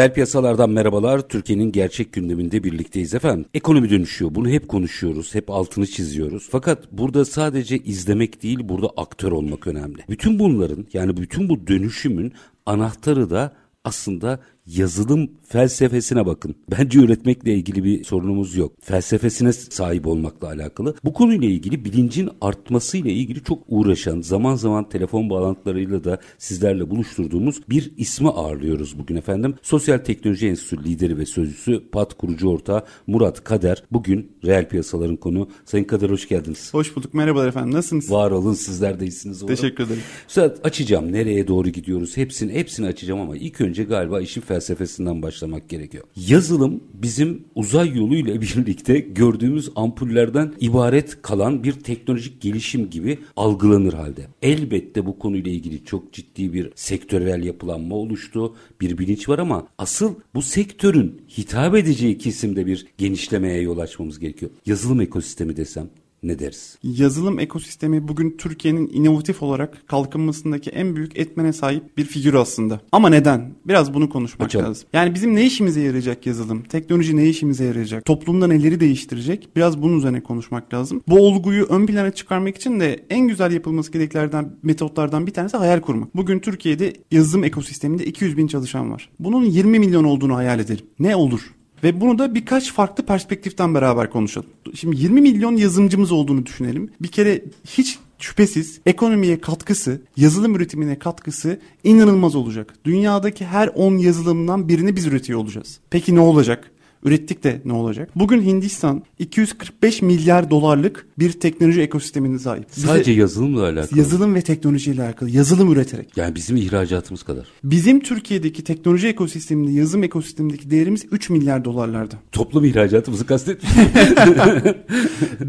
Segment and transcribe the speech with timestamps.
[0.00, 1.28] Reel piyasalardan merhabalar.
[1.28, 3.44] Türkiye'nin gerçek gündeminde birlikteyiz efendim.
[3.54, 4.34] Ekonomi dönüşüyor.
[4.34, 5.34] Bunu hep konuşuyoruz.
[5.34, 6.48] Hep altını çiziyoruz.
[6.50, 9.98] Fakat burada sadece izlemek değil, burada aktör olmak önemli.
[10.08, 12.32] Bütün bunların yani bütün bu dönüşümün
[12.66, 13.52] anahtarı da
[13.84, 16.54] aslında yazılım felsefesine bakın.
[16.78, 18.72] Bence üretmekle ilgili bir sorunumuz yok.
[18.80, 20.94] Felsefesine sahip olmakla alakalı.
[21.04, 27.68] Bu konuyla ilgili bilincin artmasıyla ilgili çok uğraşan, zaman zaman telefon bağlantılarıyla da sizlerle buluşturduğumuz
[27.68, 29.54] bir ismi ağırlıyoruz bugün efendim.
[29.62, 33.82] Sosyal Teknoloji Enstitüsü lideri ve sözcüsü PAT kurucu ortağı Murat Kader.
[33.92, 35.48] Bugün reel piyasaların konu.
[35.64, 36.74] Sayın Kader hoş geldiniz.
[36.74, 37.14] Hoş bulduk.
[37.14, 37.74] Merhabalar efendim.
[37.74, 38.10] Nasılsınız?
[38.10, 39.46] Var olun sizler de iyisiniz.
[39.46, 40.02] Teşekkür ederim.
[40.28, 41.12] Üstad açacağım.
[41.12, 42.16] Nereye doğru gidiyoruz?
[42.16, 46.04] Hepsini hepsini açacağım ama ilk önce galiba işin felsefesinden başlamak gerekiyor.
[46.28, 54.26] Yazılım bizim uzay yoluyla birlikte gördüğümüz ampullerden ibaret kalan bir teknolojik gelişim gibi algılanır halde.
[54.42, 58.56] Elbette bu konuyla ilgili çok ciddi bir sektörel yapılanma oluştu.
[58.80, 64.50] Bir bilinç var ama asıl bu sektörün hitap edeceği kesimde bir genişlemeye yol açmamız gerekiyor.
[64.66, 65.90] Yazılım ekosistemi desem
[66.22, 66.78] ne deriz?
[66.82, 72.80] Yazılım ekosistemi bugün Türkiye'nin inovatif olarak kalkınmasındaki en büyük etmene sahip bir figür aslında.
[72.92, 73.54] Ama neden?
[73.64, 74.66] Biraz bunu konuşmak Açalım.
[74.66, 74.88] lazım.
[74.92, 76.62] Yani bizim ne işimize yarayacak yazılım?
[76.62, 78.04] Teknoloji ne işimize yarayacak?
[78.04, 79.48] Toplumda neleri değiştirecek?
[79.56, 81.02] Biraz bunun üzerine konuşmak lazım.
[81.08, 85.80] Bu olguyu ön plana çıkarmak için de en güzel yapılması gerekenlerden metotlardan bir tanesi hayal
[85.80, 86.16] kurmak.
[86.16, 89.10] Bugün Türkiye'de yazılım ekosisteminde 200 bin çalışan var.
[89.18, 90.84] Bunun 20 milyon olduğunu hayal edelim.
[90.98, 91.40] Ne olur?
[91.84, 94.48] Ve bunu da birkaç farklı perspektiften beraber konuşalım.
[94.74, 96.90] Şimdi 20 milyon yazılımcımız olduğunu düşünelim.
[97.00, 102.74] Bir kere hiç şüphesiz ekonomiye katkısı, yazılım üretimine katkısı inanılmaz olacak.
[102.84, 105.80] Dünyadaki her 10 yazılımdan birini biz üretiyor olacağız.
[105.90, 106.70] Peki ne olacak?
[107.04, 108.10] Ürettik de ne olacak?
[108.16, 112.76] Bugün Hindistan 245 milyar dolarlık bir teknoloji ekosistemine sahip.
[112.76, 113.98] Bize Sadece yazılımla alakalı.
[113.98, 115.30] Yazılım ve teknolojiyle alakalı.
[115.30, 116.16] Yazılım üreterek.
[116.16, 117.46] Yani bizim ihracatımız kadar.
[117.64, 122.14] Bizim Türkiye'deki teknoloji ekosisteminde, yazılım ekosistemindeki değerimiz 3 milyar dolarlarda.
[122.32, 123.72] Toplam ihracatımızı kastetmiş.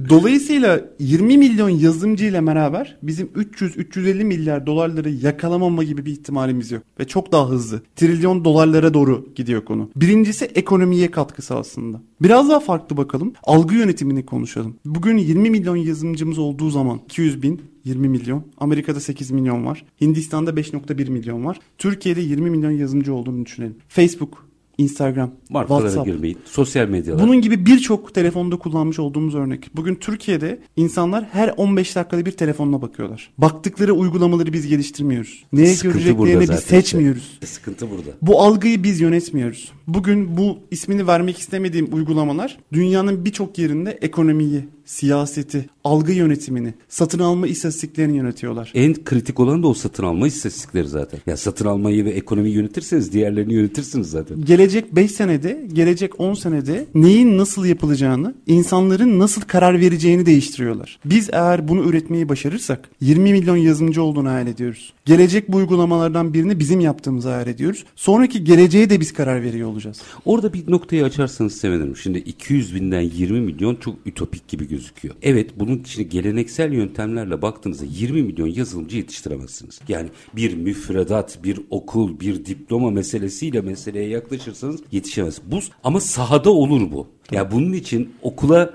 [0.10, 6.84] Dolayısıyla 20 milyon yazılımcı ile beraber bizim 300-350 milyar dolarları yakalamama gibi bir ihtimalimiz yok.
[7.00, 7.82] Ve çok daha hızlı.
[7.96, 9.90] Trilyon dolarlara doğru gidiyor konu.
[9.96, 12.02] Birincisi ekonomiye katkı katkısı aslında.
[12.22, 13.34] Biraz daha farklı bakalım.
[13.44, 14.75] Algı yönetimini konuşalım.
[14.85, 18.44] Bugün 20 milyon yazılımcımız olduğu zaman 200 bin 20 milyon.
[18.57, 19.85] Amerika'da 8 milyon var.
[20.02, 21.59] Hindistan'da 5.1 milyon var.
[21.78, 23.75] Türkiye'de 20 milyon yazılımcı olduğunu düşünelim.
[23.88, 24.51] Facebook,
[24.81, 26.06] Instagram, Markalara WhatsApp.
[26.08, 26.38] girmeyin.
[26.46, 27.24] Sosyal medyalar.
[27.24, 29.69] Bunun gibi birçok telefonda kullanmış olduğumuz örnek.
[29.75, 33.31] Bugün Türkiye'de insanlar her 15 dakikada bir telefonuna bakıyorlar.
[33.38, 35.44] Baktıkları uygulamaları biz geliştirmiyoruz.
[35.53, 37.30] Neye Sıkıntı göreceklerini biz seçmiyoruz.
[37.34, 37.46] Işte.
[37.46, 38.09] Sıkıntı burada.
[38.22, 39.72] Bu algıyı biz yönetmiyoruz.
[39.88, 47.47] Bugün bu ismini vermek istemediğim uygulamalar dünyanın birçok yerinde ekonomiyi, siyaseti, algı yönetimini, satın alma
[47.47, 48.72] istatistiklerini yönetiyorlar.
[48.75, 51.19] En kritik olan da o satın alma istatistikleri zaten.
[51.25, 54.46] Ya satın almayı ve ekonomiyi yönetirseniz diğerlerini yönetirsiniz zaten.
[54.46, 61.00] Gelecek 5 senede, gelecek 10 senede neyin nasıl yapılacağını, insanların nasıl karar vereceğini değiştiriyorlar.
[61.06, 64.94] Biz eğer bunu üretmeyi başarırsak 20 milyon yazılımcı olduğunu hayal ediyoruz.
[65.06, 67.86] Gelecek bu uygulamalardan birini bizim yaptığımızı hayal ediyoruz.
[67.96, 70.02] Sonraki geleceğe de biz karar veriyor olacağız.
[70.26, 71.98] Orada bir noktayı açarsanız sevinirim.
[71.98, 75.16] Şimdi 200 binden 20 milyon çok ütopik gibi gözüküyor.
[75.22, 79.80] Evet bunun için geleneksel yöntemlerle baktığınızda 20 milyon yazılımcı yetiştiremezsiniz.
[79.88, 85.42] Yani bir müfredat, bir okul, bir diploma meselesiyle meseleye yaklaşırsanız yetişemez.
[85.46, 87.08] Bu ama sahada olur bu.
[87.32, 88.74] Ya yani bunun için okula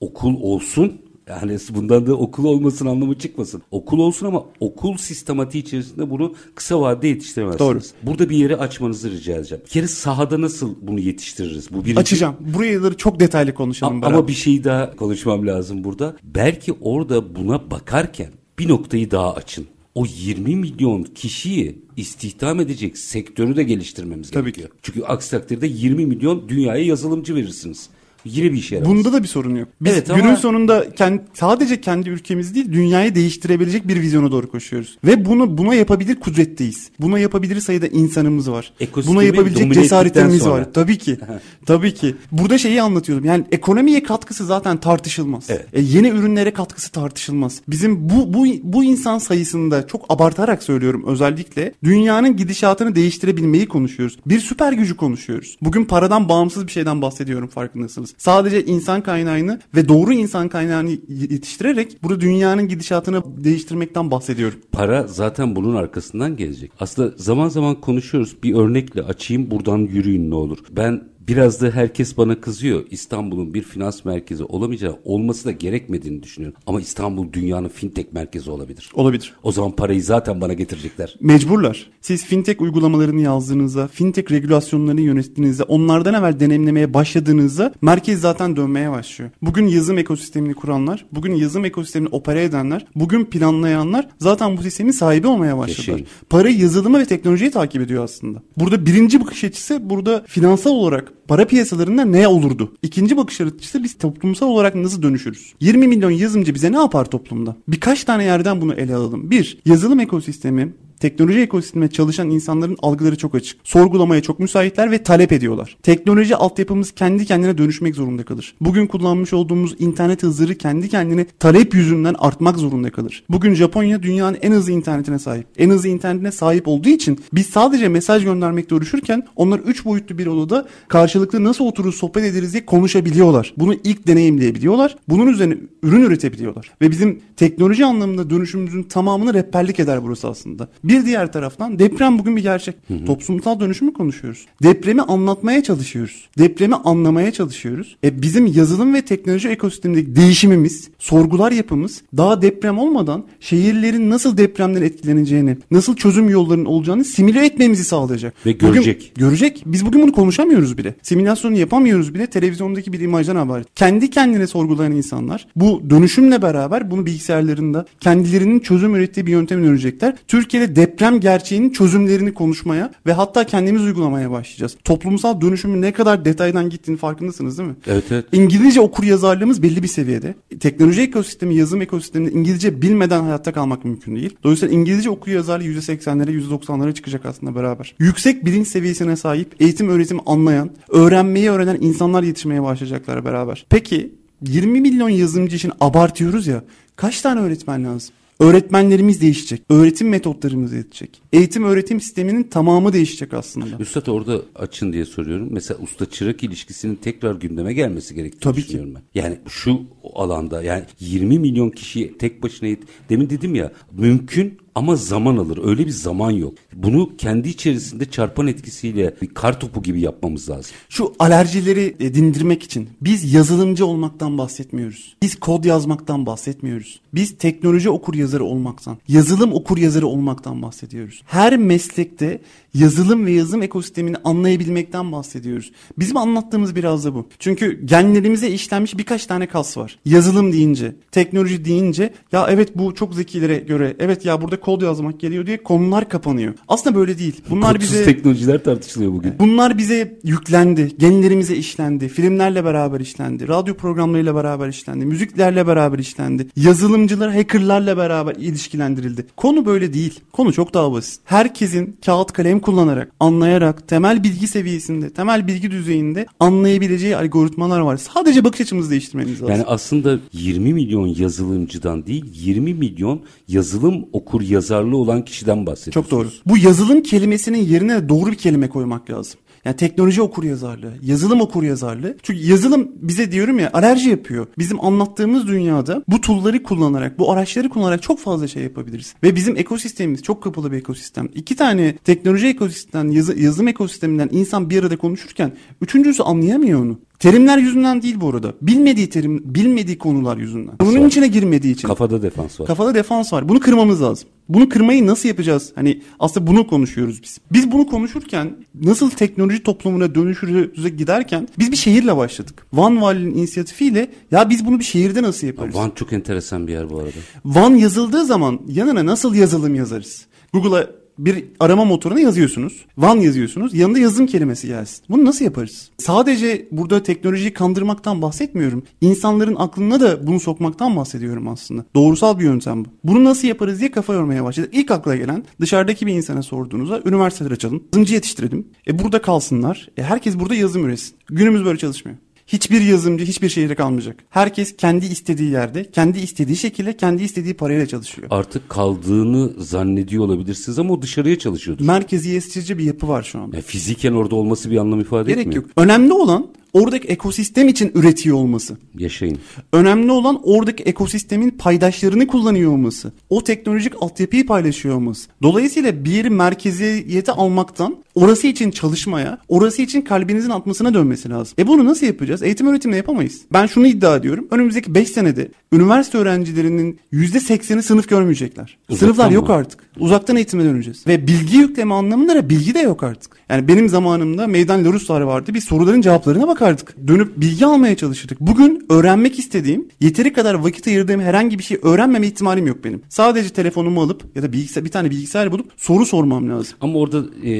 [0.00, 1.00] okul olsun
[1.40, 3.62] yani bundan da okul olmasın anlamı çıkmasın.
[3.70, 7.60] Okul olsun ama okul sistematiği içerisinde bunu kısa vadede yetiştiremezsiniz.
[7.68, 7.80] Doğru.
[8.02, 9.64] Burada bir yeri açmanızı rica edeceğim.
[9.64, 11.72] Bir kere sahada nasıl bunu yetiştiririz?
[11.72, 12.00] Bu birinci...
[12.00, 12.36] Açacağım.
[12.40, 14.04] Burayı çok detaylı konuşalım.
[14.04, 16.16] A- ama bir şey daha konuşmam lazım burada.
[16.24, 19.66] Belki orada buna bakarken bir noktayı daha açın.
[19.94, 24.68] O 20 milyon kişiyi istihdam edecek sektörü de geliştirmemiz Tabii gerekiyor.
[24.68, 24.74] Ki.
[24.82, 27.88] Çünkü aksi takdirde 20 milyon dünyaya yazılımcı verirsiniz.
[28.24, 28.96] Yine bir işe yaramaz.
[28.96, 29.68] Bunda da bir sorun yok.
[29.80, 34.50] Biz Evet günün ama- sonunda kend- sadece kendi ülkemiz değil dünyayı değiştirebilecek bir vizyona doğru
[34.50, 34.98] koşuyoruz.
[35.04, 36.90] Ve bunu buna yapabilir kudretteyiz.
[37.00, 38.72] Buna yapabilir sayıda insanımız var.
[38.80, 40.58] Ekosistemi Buna yapabilecek cesaretlerimiz ettikten var.
[40.58, 40.72] sonra.
[40.72, 41.18] Tabii ki.
[41.66, 42.14] Tabii ki.
[42.32, 43.24] Burada şeyi anlatıyordum.
[43.24, 45.44] Yani ekonomiye katkısı zaten tartışılmaz.
[45.48, 45.66] Evet.
[45.72, 47.60] E, yeni ürünlere katkısı tartışılmaz.
[47.68, 54.18] Bizim bu bu bu insan sayısında çok abartarak söylüyorum özellikle dünyanın gidişatını değiştirebilmeyi konuşuyoruz.
[54.26, 55.56] Bir süper gücü konuşuyoruz.
[55.62, 58.11] Bugün paradan bağımsız bir şeyden bahsediyorum farkındasınız.
[58.18, 64.58] Sadece insan kaynağını ve doğru insan kaynağını yetiştirerek burada dünyanın gidişatını değiştirmekten bahsediyorum.
[64.72, 66.72] Para zaten bunun arkasından gelecek.
[66.80, 68.36] Aslında zaman zaman konuşuyoruz.
[68.42, 70.58] Bir örnekle açayım buradan yürüyün ne olur.
[70.70, 72.84] Ben biraz da herkes bana kızıyor.
[72.90, 76.58] İstanbul'un bir finans merkezi olamayacağı, olması da gerekmediğini düşünüyorum.
[76.66, 78.90] Ama İstanbul dünyanın fintech merkezi olabilir.
[78.94, 79.34] Olabilir.
[79.42, 81.16] O zaman parayı zaten bana getirecekler.
[81.20, 81.90] Mecburlar.
[82.00, 89.30] Siz fintech uygulamalarını yazdığınızda, fintech regülasyonlarını yönettiğinizde, onlardan evvel deneyimlemeye başladığınızda merkez zaten dönmeye başlıyor.
[89.42, 95.26] Bugün yazım ekosistemini kuranlar, bugün yazım ekosistemini opere edenler, bugün planlayanlar zaten bu sistemin sahibi
[95.26, 95.92] olmaya başladılar.
[95.92, 96.06] Yaşayın.
[96.30, 98.42] Para yazılımı ve teknolojiyi takip ediyor aslında.
[98.56, 102.72] Burada birinci bakış açısı burada finansal olarak para piyasalarında ne olurdu?
[102.82, 105.54] İkinci bakış açısı biz toplumsal olarak nasıl dönüşürüz?
[105.60, 107.56] 20 milyon yazılımcı bize ne yapar toplumda?
[107.68, 109.30] Birkaç tane yerden bunu ele alalım.
[109.30, 113.60] Bir, yazılım ekosistemi Teknoloji ekosisteminde çalışan insanların algıları çok açık.
[113.64, 115.76] Sorgulamaya çok müsaitler ve talep ediyorlar.
[115.82, 118.54] Teknoloji altyapımız kendi kendine dönüşmek zorunda kalır.
[118.60, 123.24] Bugün kullanmış olduğumuz internet hızları kendi kendine talep yüzünden artmak zorunda kalır.
[123.28, 125.46] Bugün Japonya dünyanın en hızlı internetine sahip.
[125.58, 130.26] En hızlı internetine sahip olduğu için biz sadece mesaj göndermekte uğraşırken onlar 3 boyutlu bir
[130.26, 133.54] odada karşılıklı nasıl oturur sohbet ederiz diye konuşabiliyorlar.
[133.56, 134.96] Bunu ilk deneyimleyebiliyorlar.
[135.08, 136.70] Bunun üzerine ürün üretebiliyorlar.
[136.82, 140.68] Ve bizim teknoloji anlamında dönüşümümüzün tamamını rehberlik eder burası aslında.
[140.92, 142.74] Bir diğer taraftan deprem bugün bir gerçek.
[143.06, 144.46] Toplumsal dönüşümü konuşuyoruz.
[144.62, 146.28] Depremi anlatmaya çalışıyoruz.
[146.38, 147.96] Depremi anlamaya çalışıyoruz.
[148.04, 154.82] E bizim yazılım ve teknoloji ekosistemindeki değişimimiz, sorgular yapımız daha deprem olmadan şehirlerin nasıl depremden
[154.82, 158.34] etkileneceğini, nasıl çözüm yollarının olacağını simüle etmemizi sağlayacak.
[158.46, 159.12] Ve Bugün- görecek.
[159.16, 159.62] görecek.
[159.66, 160.94] Biz bugün bunu konuşamıyoruz bile.
[161.02, 162.26] Simülasyonu yapamıyoruz bile.
[162.26, 163.64] Televizyondaki bir imajdan haber.
[163.74, 170.14] Kendi kendine sorgulayan insanlar bu dönüşümle beraber bunu bilgisayarlarında kendilerinin çözüm ürettiği bir yönteme dönecekler.
[170.28, 174.76] Türkiye'de deprem gerçeğinin çözümlerini konuşmaya ve hatta kendimiz uygulamaya başlayacağız.
[174.84, 177.74] Toplumsal dönüşümün ne kadar detaydan gittiğini farkındasınız değil mi?
[177.86, 178.24] Evet evet.
[178.32, 180.34] İngilizce okur yazarlığımız belli bir seviyede.
[180.60, 184.36] Teknoloji ekosistemi, yazım ekosisteminde İngilizce bilmeden hayatta kalmak mümkün değil.
[184.44, 187.94] Dolayısıyla İngilizce okur yazarlığı %80'lere %90'lara çıkacak aslında beraber.
[187.98, 193.66] Yüksek bilinç seviyesine sahip, eğitim öğretim anlayan, öğrenmeyi öğrenen insanlar yetişmeye başlayacaklar beraber.
[193.70, 194.12] Peki
[194.46, 196.64] 20 milyon yazılımcı için abartıyoruz ya
[196.96, 198.14] kaç tane öğretmen lazım?
[198.42, 199.62] Öğretmenlerimiz değişecek.
[199.70, 201.22] Öğretim metotlarımız değişecek.
[201.32, 203.66] Eğitim öğretim sisteminin tamamı değişecek aslında.
[203.80, 205.48] Üstad orada açın diye soruyorum.
[205.50, 208.66] Mesela usta çırak ilişkisinin tekrar gündeme gelmesi gerektiğini Tabii ki.
[208.68, 209.20] düşünüyorum ben.
[209.20, 209.80] Yani şu
[210.14, 215.58] alanda yani 20 milyon kişiyi tek başına yet- demin dedim ya mümkün ama zaman alır.
[215.64, 216.54] Öyle bir zaman yok.
[216.74, 220.72] Bunu kendi içerisinde çarpan etkisiyle bir kar topu gibi yapmamız lazım.
[220.88, 225.16] Şu alerjileri e, dindirmek için biz yazılımcı olmaktan bahsetmiyoruz.
[225.22, 227.00] Biz kod yazmaktan bahsetmiyoruz.
[227.14, 231.22] Biz teknoloji okur yazarı olmaktan, yazılım okur yazarı olmaktan bahsediyoruz.
[231.26, 232.40] Her meslekte
[232.74, 235.72] yazılım ve yazılım ekosistemini anlayabilmekten bahsediyoruz.
[235.98, 237.26] Bizim anlattığımız biraz da bu.
[237.38, 239.98] Çünkü genlerimize işlenmiş birkaç tane kas var.
[240.04, 245.20] Yazılım deyince, teknoloji deyince ya evet bu çok zekilere göre evet ya burada kod yazmak
[245.20, 246.54] geliyor diye konular kapanıyor.
[246.68, 247.40] Aslında böyle değil.
[247.50, 249.34] Bunlar Kodsuz bize teknolojiler tartışılıyor bugün.
[249.38, 250.92] Bunlar bize yüklendi.
[250.98, 252.08] Genlerimize işlendi.
[252.08, 253.48] Filmlerle beraber işlendi.
[253.48, 255.06] Radyo programlarıyla beraber işlendi.
[255.06, 256.46] Müziklerle beraber işlendi.
[256.56, 259.26] Yazılımcılar, hackerlarla beraber ilişkilendirildi.
[259.36, 260.20] Konu böyle değil.
[260.32, 261.20] Konu çok daha basit.
[261.24, 267.96] Herkesin kağıt kalem kullanarak, anlayarak, temel bilgi seviyesinde, temel bilgi düzeyinde anlayabileceği algoritmalar var.
[267.96, 269.48] Sadece bakış açımızı değiştirmeniz lazım.
[269.48, 276.10] Yani aslında 20 milyon yazılımcıdan değil 20 milyon yazılım okur yazarlığı olan kişiden bahsediyoruz.
[276.10, 276.28] Çok doğru.
[276.46, 279.40] Bu yazılım kelimesinin yerine doğru bir kelime koymak lazım.
[279.64, 282.16] Yani teknoloji okur yazarlığı, yazılım okur yazarlığı.
[282.22, 284.46] Çünkü yazılım bize diyorum ya alerji yapıyor.
[284.58, 289.14] Bizim anlattığımız dünyada bu tool'ları kullanarak, bu araçları kullanarak çok fazla şey yapabiliriz.
[289.22, 291.28] Ve bizim ekosistemimiz çok kapalı bir ekosistem.
[291.34, 296.98] İki tane teknoloji ekosistemden, yazı, yazılım ekosisteminden insan bir arada konuşurken üçüncüsü anlayamıyor onu.
[297.18, 298.52] Terimler yüzünden değil bu arada.
[298.62, 300.74] Bilmediği terim, bilmediği konular yüzünden.
[300.80, 301.88] Bunun içine girmediği için.
[301.88, 302.66] Kafada defans var.
[302.66, 303.48] Kafada defans var.
[303.48, 304.28] Bunu kırmamız lazım.
[304.54, 305.72] Bunu kırmayı nasıl yapacağız?
[305.74, 307.38] Hani aslında bunu konuşuyoruz biz.
[307.52, 312.66] Biz bunu konuşurken nasıl teknoloji toplumuna dönüşürüze giderken biz bir şehirle başladık.
[312.72, 315.74] Van Vali'nin inisiyatifiyle ya biz bunu bir şehirde nasıl yaparız?
[315.74, 317.10] Van çok enteresan bir yer bu arada.
[317.44, 320.26] Van yazıldığı zaman yanına nasıl yazılım yazarız?
[320.52, 322.86] Google'a Bir arama motoruna yazıyorsunuz.
[322.98, 323.74] Van yazıyorsunuz.
[323.74, 325.04] Yanında yazım kelimesi gelsin.
[325.08, 325.90] Bunu nasıl yaparız?
[325.98, 328.82] Sadece burada teknolojiyi kandırmaktan bahsetmiyorum.
[329.00, 331.84] İnsanların aklına da bunu sokmaktan bahsediyorum aslında.
[331.94, 332.88] Doğrusal bir yöntem bu.
[333.04, 334.68] Bunu nasıl yaparız diye kafa yormaya başladı.
[334.72, 337.84] İlk akla gelen dışarıdaki bir insana sorduğunuzda üniversiteler açalım.
[337.94, 338.66] Yazımcı yetiştirelim.
[338.86, 339.88] E burada kalsınlar.
[339.96, 341.14] E herkes burada yazım üretsin.
[341.28, 342.18] Günümüz böyle çalışmıyor.
[342.46, 344.16] Hiçbir yazımcı hiçbir şehirde kalmayacak.
[344.30, 348.28] Herkes kendi istediği yerde, kendi istediği şekilde, kendi istediği parayla çalışıyor.
[348.30, 351.84] Artık kaldığını zannediyor olabilirsiniz ama o dışarıya çalışıyordur.
[351.84, 353.56] Merkeziyetçice bir yapı var şu anda.
[353.56, 355.62] Yani fiziken orada olması bir anlam ifade Gerek etmiyor.
[355.62, 355.70] yok.
[355.76, 358.76] Önemli olan oradaki ekosistem için üretiyor olması.
[358.98, 359.38] Yaşayın.
[359.72, 363.12] Önemli olan oradaki ekosistemin paydaşlarını kullanıyor olması.
[363.30, 365.28] O teknolojik altyapıyı paylaşıyor olması.
[365.42, 371.54] Dolayısıyla bir yeri merkeziyete almaktan orası için çalışmaya, orası için kalbinizin atmasına dönmesi lazım.
[371.58, 372.42] E bunu nasıl yapacağız?
[372.42, 373.40] Eğitim öğretimle yapamayız.
[373.52, 374.48] Ben şunu iddia ediyorum.
[374.50, 378.78] Önümüzdeki 5 senede üniversite öğrencilerinin %80'i sınıf görmeyecekler.
[378.88, 379.54] Uzaktan Sınıflar yok mı?
[379.54, 379.80] artık.
[379.98, 381.06] Uzaktan eğitime döneceğiz.
[381.06, 383.36] Ve bilgi yükleme anlamında da bilgi de yok artık.
[383.52, 385.54] Yani benim zamanımda meydan loruslar vardı.
[385.54, 386.96] Biz soruların cevaplarına bakardık.
[387.08, 388.40] Dönüp bilgi almaya çalışırdık.
[388.40, 393.02] Bugün öğrenmek istediğim, yeteri kadar vakit ayırdığım herhangi bir şey öğrenmeme ihtimalim yok benim.
[393.08, 396.76] Sadece telefonumu alıp ya da bilgisayar, bir tane bilgisayar bulup soru sormam lazım.
[396.80, 397.52] Ama orada e,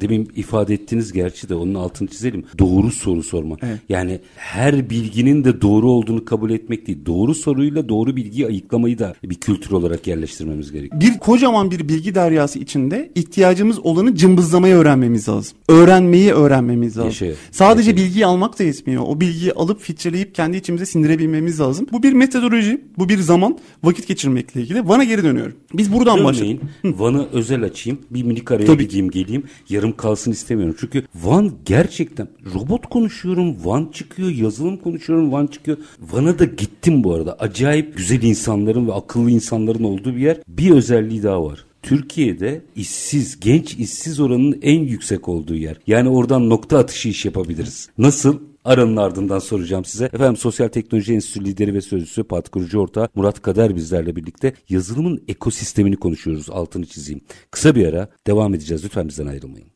[0.00, 2.44] demin ifade ettiniz gerçi de onun altını çizelim.
[2.58, 3.56] Doğru soru sorma.
[3.62, 3.80] Evet.
[3.88, 6.98] Yani her bilginin de doğru olduğunu kabul etmek değil.
[7.06, 11.00] Doğru soruyla doğru bilgiyi ayıklamayı da bir kültür olarak yerleştirmemiz gerekiyor.
[11.00, 15.35] Bir kocaman bir bilgi deryası içinde ihtiyacımız olanı cımbızlamayı öğrenmemiz lazım.
[15.68, 17.08] Öğrenmeyi öğrenmemiz lazım.
[17.26, 18.02] Yaşa- Sadece yaşa.
[18.02, 19.02] bilgiyi almak da yetmiyor.
[19.06, 21.86] O bilgiyi alıp filtreleyip kendi içimize sindirebilmemiz lazım.
[21.92, 24.88] Bu bir metodoloji, bu bir zaman vakit geçirmekle ilgili.
[24.88, 25.54] Bana geri dönüyorum.
[25.74, 26.18] Biz buradan.
[26.18, 27.98] Örneğin Van'ı özel açayım.
[28.10, 28.82] Bir minik araya Tabii.
[28.88, 29.42] gideyim geleyim.
[29.68, 30.76] Yarım kalsın istemiyorum.
[30.80, 33.56] Çünkü Van gerçekten robot konuşuyorum.
[33.64, 34.28] Van çıkıyor.
[34.30, 35.32] Yazılım konuşuyorum.
[35.32, 35.76] Van çıkıyor.
[36.12, 37.36] Van'a da gittim bu arada.
[37.38, 40.36] Acayip güzel insanların ve akıllı insanların olduğu bir yer.
[40.48, 41.64] Bir özelliği daha var.
[41.86, 45.76] Türkiye'de işsiz, genç işsiz oranının en yüksek olduğu yer.
[45.86, 47.88] Yani oradan nokta atışı iş yapabiliriz.
[47.98, 48.38] Nasıl?
[48.64, 50.04] Aranın ardından soracağım size.
[50.04, 55.24] Efendim Sosyal Teknoloji Enstitüsü lideri ve sözcüsü Pat kurucu ortağı Murat Kader bizlerle birlikte yazılımın
[55.28, 56.50] ekosistemini konuşuyoruz.
[56.50, 57.20] Altını çizeyim.
[57.50, 58.84] Kısa bir ara devam edeceğiz.
[58.84, 59.68] Lütfen bizden ayrılmayın.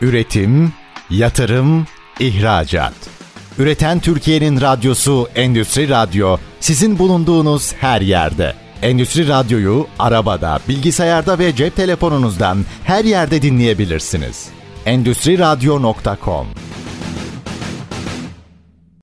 [0.00, 0.72] Üretim,
[1.10, 1.86] yatırım,
[2.20, 2.94] ihracat.
[3.58, 8.63] Üreten Türkiye'nin radyosu Endüstri Radyo sizin bulunduğunuz her yerde.
[8.84, 14.48] Endüstri Radyo'yu arabada, bilgisayarda ve cep telefonunuzdan her yerde dinleyebilirsiniz.
[14.86, 16.46] Endüstri Radyo.com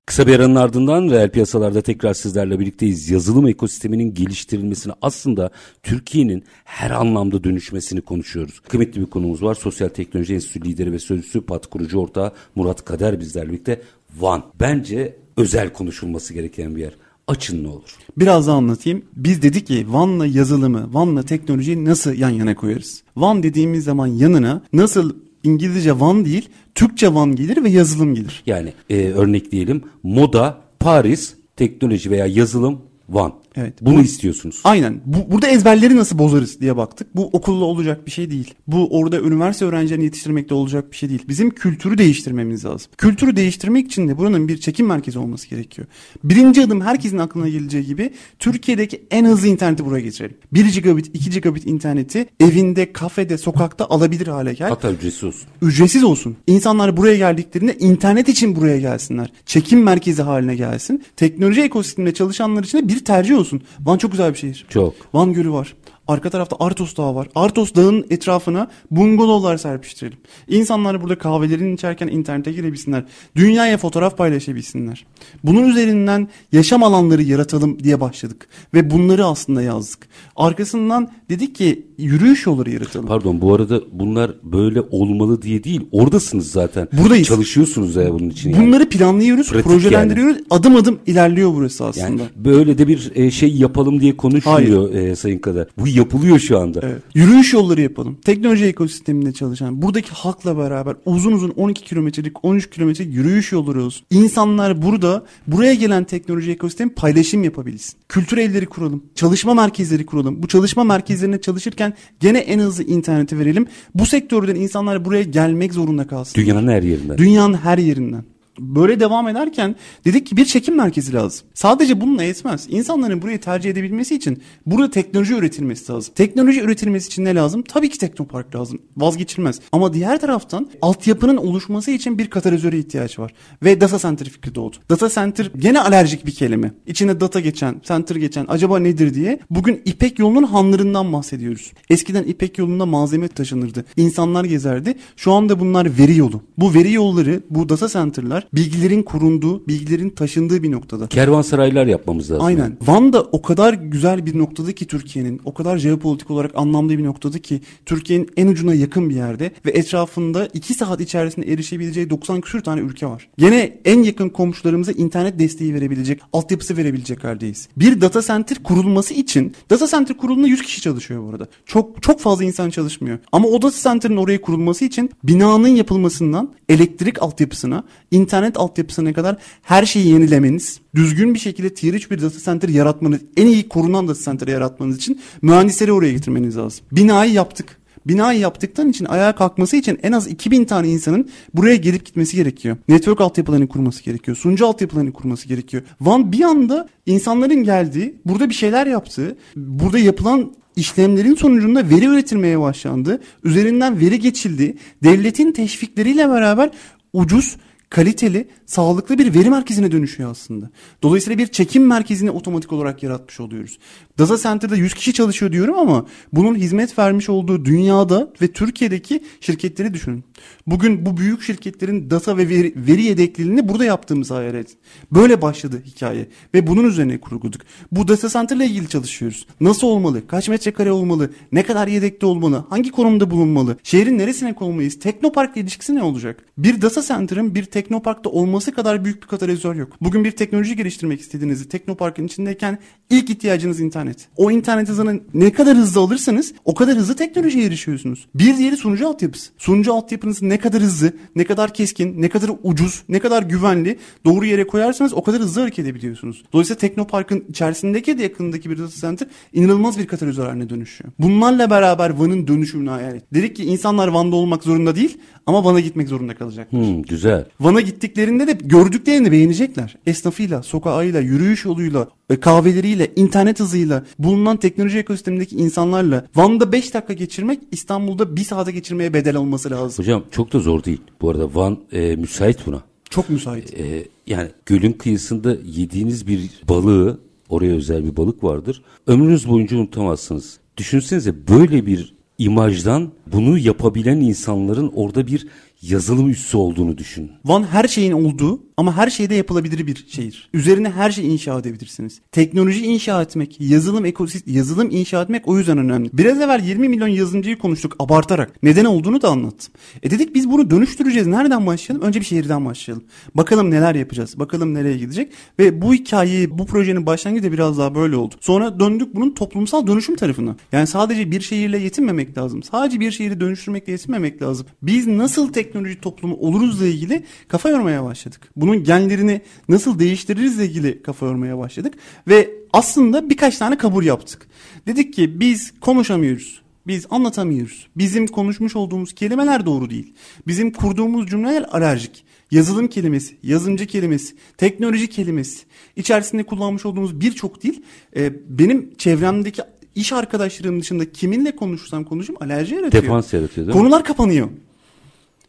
[0.06, 3.10] Kısa bir aranın ardından reel piyasalarda tekrar sizlerle birlikteyiz.
[3.10, 5.50] Yazılım ekosisteminin geliştirilmesini aslında
[5.82, 8.60] Türkiye'nin her anlamda dönüşmesini konuşuyoruz.
[8.60, 9.54] Kıymetli bir konumuz var.
[9.54, 13.82] Sosyal Teknoloji Enstitüsü lideri ve sözcüsü Pat kurucu ortağı Murat Kader bizlerle birlikte.
[14.18, 14.44] Van.
[14.60, 16.92] Bence özel konuşulması gereken bir yer.
[17.26, 17.96] Açın ne olur.
[18.16, 19.02] Biraz daha anlatayım.
[19.16, 23.02] Biz dedik ki Van'la yazılımı, Van'la teknolojiyi nasıl yan yana koyarız?
[23.16, 25.12] Van dediğimiz zaman yanına nasıl
[25.44, 28.42] İngilizce Van değil, Türkçe Van gelir ve yazılım gelir.
[28.46, 29.82] Yani e, örnekleyelim.
[30.02, 33.32] Moda, Paris, teknoloji veya yazılım, Van.
[33.56, 33.74] Evet.
[33.82, 34.60] Bunu Bu- istiyorsunuz.
[34.64, 35.00] Aynen.
[35.06, 37.16] Bu, burada ezberleri nasıl bozarız diye baktık.
[37.16, 38.54] Bu okulla olacak bir şey değil.
[38.66, 41.22] Bu orada üniversite öğrencilerini yetiştirmekte olacak bir şey değil.
[41.28, 42.92] Bizim kültürü değiştirmemiz lazım.
[42.98, 45.88] Kültürü değiştirmek için de buranın bir çekim merkezi olması gerekiyor.
[46.24, 50.36] Birinci adım herkesin aklına geleceği gibi Türkiye'deki en hızlı interneti buraya getirelim.
[50.52, 54.68] 1 gigabit, 2 gigabit interneti evinde, kafede, sokakta alabilir hale gel.
[54.68, 55.48] Hatta ücretsiz olsun.
[55.62, 56.36] ücretsiz olsun.
[56.46, 59.32] İnsanlar buraya geldiklerinde internet için buraya gelsinler.
[59.46, 61.02] Çekim merkezi haline gelsin.
[61.16, 63.62] Teknoloji ekosisteminde çalışanlar için de bir tercih olsun.
[63.80, 64.66] Van çok güzel bir şehir.
[64.68, 64.94] Çok.
[65.14, 65.74] Van Gölü var.
[66.08, 67.28] Arka tarafta Artos Dağı var.
[67.34, 70.18] Artos Dağı'nın etrafına bungalovlar serpiştirelim.
[70.48, 73.04] İnsanlar burada kahvelerini içerken internete girebilsinler.
[73.36, 75.06] Dünyaya fotoğraf paylaşabilsinler.
[75.44, 78.48] Bunun üzerinden yaşam alanları yaratalım diye başladık.
[78.74, 80.08] Ve bunları aslında yazdık.
[80.36, 83.06] Arkasından dedik ki yürüyüş yolları yaratalım.
[83.06, 85.80] Pardon bu arada bunlar böyle olmalı diye değil.
[85.92, 86.88] Oradasınız zaten.
[86.92, 87.28] Buradayız.
[87.28, 88.50] Çalışıyorsunuz ya bunun için.
[88.50, 88.66] yani.
[88.66, 90.36] Bunları planlıyoruz, Pratik projelendiriyoruz.
[90.50, 92.06] Adım adım ilerliyor burası aslında.
[92.06, 95.66] Yani böyle de bir e, şey yapalım diye konuşmuyor e, Sayın Kader.
[95.78, 96.80] Bu yapılıyor şu anda.
[96.82, 97.02] Evet.
[97.14, 98.18] Yürüyüş yolları yapalım.
[98.24, 104.06] Teknoloji ekosisteminde çalışan, buradaki halkla beraber uzun uzun 12 kilometrelik, 13 kilometrelik yürüyüş yolları olsun.
[104.10, 107.94] İnsanlar burada, buraya gelen teknoloji ekosistemi paylaşım yapabilsin.
[108.08, 109.02] Kültür evleri kuralım.
[109.14, 110.42] Çalışma merkezleri kuralım.
[110.42, 113.66] Bu çalışma merkezlerine çalışırken gene en hızlı interneti verelim.
[113.94, 116.40] Bu sektörden insanlar buraya gelmek zorunda kalsın.
[116.40, 117.18] Dünyanın her yerinden.
[117.18, 118.31] Dünyanın her yerinden.
[118.62, 121.46] Böyle devam ederken dedik ki bir çekim merkezi lazım.
[121.54, 122.66] Sadece bununla yetmez.
[122.70, 126.14] İnsanların burayı tercih edebilmesi için burada teknoloji üretilmesi lazım.
[126.14, 127.62] Teknoloji üretilmesi için ne lazım?
[127.62, 128.78] Tabii ki teknopark lazım.
[128.96, 129.60] Vazgeçilmez.
[129.72, 133.32] Ama diğer taraftan altyapının oluşması için bir katalizöre ihtiyaç var.
[133.62, 134.76] Ve data center fikri doğdu.
[134.90, 136.72] Data center gene alerjik bir kelime.
[136.86, 139.38] İçine data geçen, center geçen acaba nedir diye.
[139.50, 141.72] Bugün İpek yolunun hanlarından bahsediyoruz.
[141.90, 143.84] Eskiden İpek yolunda malzeme taşınırdı.
[143.96, 144.94] İnsanlar gezerdi.
[145.16, 146.42] Şu anda bunlar veri yolu.
[146.58, 151.06] Bu veri yolları, bu data center'lar bilgilerin korunduğu, bilgilerin taşındığı bir noktada.
[151.06, 152.46] Kervansaraylar yapmamız lazım.
[152.46, 152.76] Aynen.
[152.82, 157.04] Van da o kadar güzel bir noktada ki Türkiye'nin, o kadar jeopolitik olarak anlamlı bir
[157.04, 162.40] noktada ki Türkiye'nin en ucuna yakın bir yerde ve etrafında 2 saat içerisinde erişebileceği 90
[162.40, 163.28] küsür tane ülke var.
[163.38, 167.68] Gene en yakın komşularımıza internet desteği verebilecek, altyapısı verebilecek haldeyiz.
[167.76, 171.46] Bir data center kurulması için, data center kurulunda 100 kişi çalışıyor bu arada.
[171.66, 173.18] Çok çok fazla insan çalışmıyor.
[173.32, 179.86] Ama o data center'ın oraya kurulması için binanın yapılmasından elektrik altyapısına, internet altyapısına kadar her
[179.86, 184.20] şeyi yenilemeniz, düzgün bir şekilde tier 3 bir data center yaratmanız, en iyi korunan data
[184.24, 186.84] center yaratmanız için mühendisleri oraya getirmeniz lazım.
[186.92, 187.82] Binayı yaptık.
[188.06, 192.76] Binayı yaptıktan için ayağa kalkması için en az 2000 tane insanın buraya gelip gitmesi gerekiyor.
[192.88, 194.36] Network altyapılarını kurması gerekiyor.
[194.36, 195.82] Sunucu altyapılarını kurması gerekiyor.
[196.00, 202.60] Van bir anda insanların geldiği, burada bir şeyler yaptığı, burada yapılan işlemlerin sonucunda veri üretilmeye
[202.60, 203.20] başlandı.
[203.44, 204.76] Üzerinden veri geçildi.
[205.02, 206.70] Devletin teşvikleriyle beraber
[207.12, 207.56] ucuz
[207.92, 210.70] kaliteli, sağlıklı bir veri merkezine dönüşüyor aslında.
[211.02, 213.78] Dolayısıyla bir çekim merkezini otomatik olarak yaratmış oluyoruz.
[214.18, 219.94] Data Center'da 100 kişi çalışıyor diyorum ama bunun hizmet vermiş olduğu dünyada ve Türkiye'deki şirketleri
[219.94, 220.24] düşünün.
[220.66, 224.74] Bugün bu büyük şirketlerin data ve veri, veri yedekliliğini burada yaptığımız hayal edin.
[225.12, 227.60] Böyle başladı hikaye ve bunun üzerine kurgulduk.
[227.92, 229.46] Bu data center ile ilgili çalışıyoruz.
[229.60, 230.26] Nasıl olmalı?
[230.26, 231.30] Kaç metrekare olmalı?
[231.52, 232.64] Ne kadar yedekli olmalı?
[232.70, 233.76] Hangi konumda bulunmalı?
[233.82, 234.98] Şehrin neresine konulmayız?
[234.98, 236.44] Teknopark ilişkisi ne olacak?
[236.58, 239.92] Bir data center'ın bir teknoparkta olması kadar büyük bir katalizör yok.
[240.00, 242.78] Bugün bir teknoloji geliştirmek istediğinizde teknoparkın içindeyken
[243.10, 244.28] ilk ihtiyacınız internet.
[244.36, 248.26] O internet hızını ne kadar hızlı alırsanız o kadar hızlı teknolojiye erişiyorsunuz.
[248.34, 249.50] Bir diğeri sunucu altyapısı.
[249.58, 254.46] Sunucu altyapınız ne kadar hızlı, ne kadar keskin, ne kadar ucuz, ne kadar güvenli doğru
[254.46, 256.44] yere koyarsanız o kadar hızlı hareket edebiliyorsunuz.
[256.52, 261.12] Dolayısıyla teknoparkın içerisindeki de yakınındaki bir data center inanılmaz bir katalizör haline dönüşüyor.
[261.18, 263.24] Bunlarla beraber Van'ın dönüşümünü hayal et.
[263.34, 266.80] Dedik ki insanlar Van'da olmak zorunda değil ama Van'a gitmek zorunda kalacaklar.
[266.80, 267.44] Hmm, güzel.
[267.60, 269.96] Van'a gittiklerinde de gördüklerini beğenecekler.
[270.06, 272.08] Esnafıyla, sokağıyla, yürüyüş yoluyla,
[272.40, 279.14] kahveleriyle, internet hızıyla, bulunan teknoloji ekosistemindeki insanlarla Van'da 5 dakika geçirmek İstanbul'da 1 saate geçirmeye
[279.14, 280.04] bedel olması lazım.
[280.04, 281.00] Hocam çok da zor değil.
[281.20, 282.82] Bu arada Van e, müsait buna.
[283.10, 283.80] Çok müsait.
[283.80, 288.82] E, yani gölün kıyısında yediğiniz bir balığı, oraya özel bir balık vardır.
[289.06, 290.58] Ömrünüz boyunca unutamazsınız.
[290.76, 295.46] Düşünsenize böyle bir imajdan bunu yapabilen insanların orada bir
[295.82, 297.30] yazılım üssü olduğunu düşün.
[297.44, 300.50] Van her şeyin olduğu ama her şeyde yapılabilir bir şehir.
[300.54, 302.20] Üzerine her şey inşa edebilirsiniz.
[302.32, 306.10] Teknoloji inşa etmek, yazılım ekosistem, yazılım inşa etmek o yüzden önemli.
[306.12, 308.62] Biraz evvel 20 milyon yazılımcıyı konuştuk abartarak.
[308.62, 309.74] Neden olduğunu da anlattım.
[310.02, 311.26] E dedik biz bunu dönüştüreceğiz.
[311.26, 312.06] Nereden başlayalım?
[312.06, 313.04] Önce bir şehirden başlayalım.
[313.34, 314.38] Bakalım neler yapacağız.
[314.38, 315.32] Bakalım nereye gidecek.
[315.58, 318.34] Ve bu hikayeyi, bu projenin başlangıcı da biraz daha böyle oldu.
[318.40, 320.56] Sonra döndük bunun toplumsal dönüşüm tarafına.
[320.72, 322.62] Yani sadece bir şehirle yetinmemek lazım.
[322.62, 324.66] Sadece bir şehri dönüştürmekle yetinmemek lazım.
[324.82, 328.40] Biz nasıl teknoloji toplumu oluruzla ilgili kafa yormaya başladık.
[328.56, 331.94] Bunun genlerini nasıl değiştiririzle ilgili kafa yormaya başladık.
[332.28, 334.46] Ve aslında birkaç tane kabul yaptık.
[334.86, 336.62] Dedik ki biz konuşamıyoruz.
[336.86, 337.88] Biz anlatamıyoruz.
[337.96, 340.14] Bizim konuşmuş olduğumuz kelimeler doğru değil.
[340.46, 342.24] Bizim kurduğumuz cümleler alerjik.
[342.50, 345.64] Yazılım kelimesi, yazımcı kelimesi, teknoloji kelimesi,
[345.96, 347.82] içerisinde kullanmış olduğumuz birçok dil
[348.16, 349.62] e, benim çevremdeki
[349.94, 353.02] iş arkadaşlarım dışında kiminle konuşursam konuşayım alerji yaratıyor.
[353.02, 353.82] Defans yaratıyor değil mi?
[353.82, 354.48] Konular kapanıyor.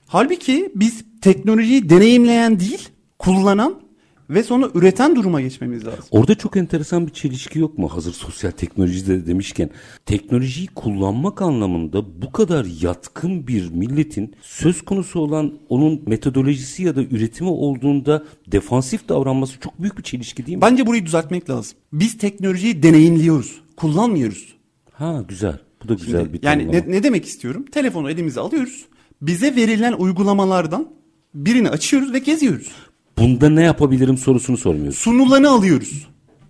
[0.07, 2.89] Halbuki biz teknolojiyi deneyimleyen değil,
[3.19, 3.83] kullanan
[4.29, 6.03] ve sonra üreten duruma geçmemiz lazım.
[6.11, 7.87] Orada çok enteresan bir çelişki yok mu?
[7.87, 9.69] Hazır sosyal teknoloji de demişken
[10.05, 17.03] teknolojiyi kullanmak anlamında bu kadar yatkın bir milletin söz konusu olan onun metodolojisi ya da
[17.03, 20.61] üretimi olduğunda defansif davranması çok büyük bir çelişki değil mi?
[20.61, 21.77] Bence burayı düzeltmek lazım.
[21.93, 24.53] Biz teknolojiyi deneyimliyoruz, kullanmıyoruz.
[24.91, 25.59] Ha güzel.
[25.83, 26.85] Bu da güzel Şimdi, bir yani tanımlama.
[26.87, 27.65] ne, ne demek istiyorum?
[27.71, 28.85] Telefonu elimize alıyoruz.
[29.27, 30.87] Bize verilen uygulamalardan
[31.35, 32.71] birini açıyoruz ve geziyoruz.
[33.17, 34.99] Bunda ne yapabilirim sorusunu sormuyorsun.
[34.99, 36.07] Sunulanı alıyoruz.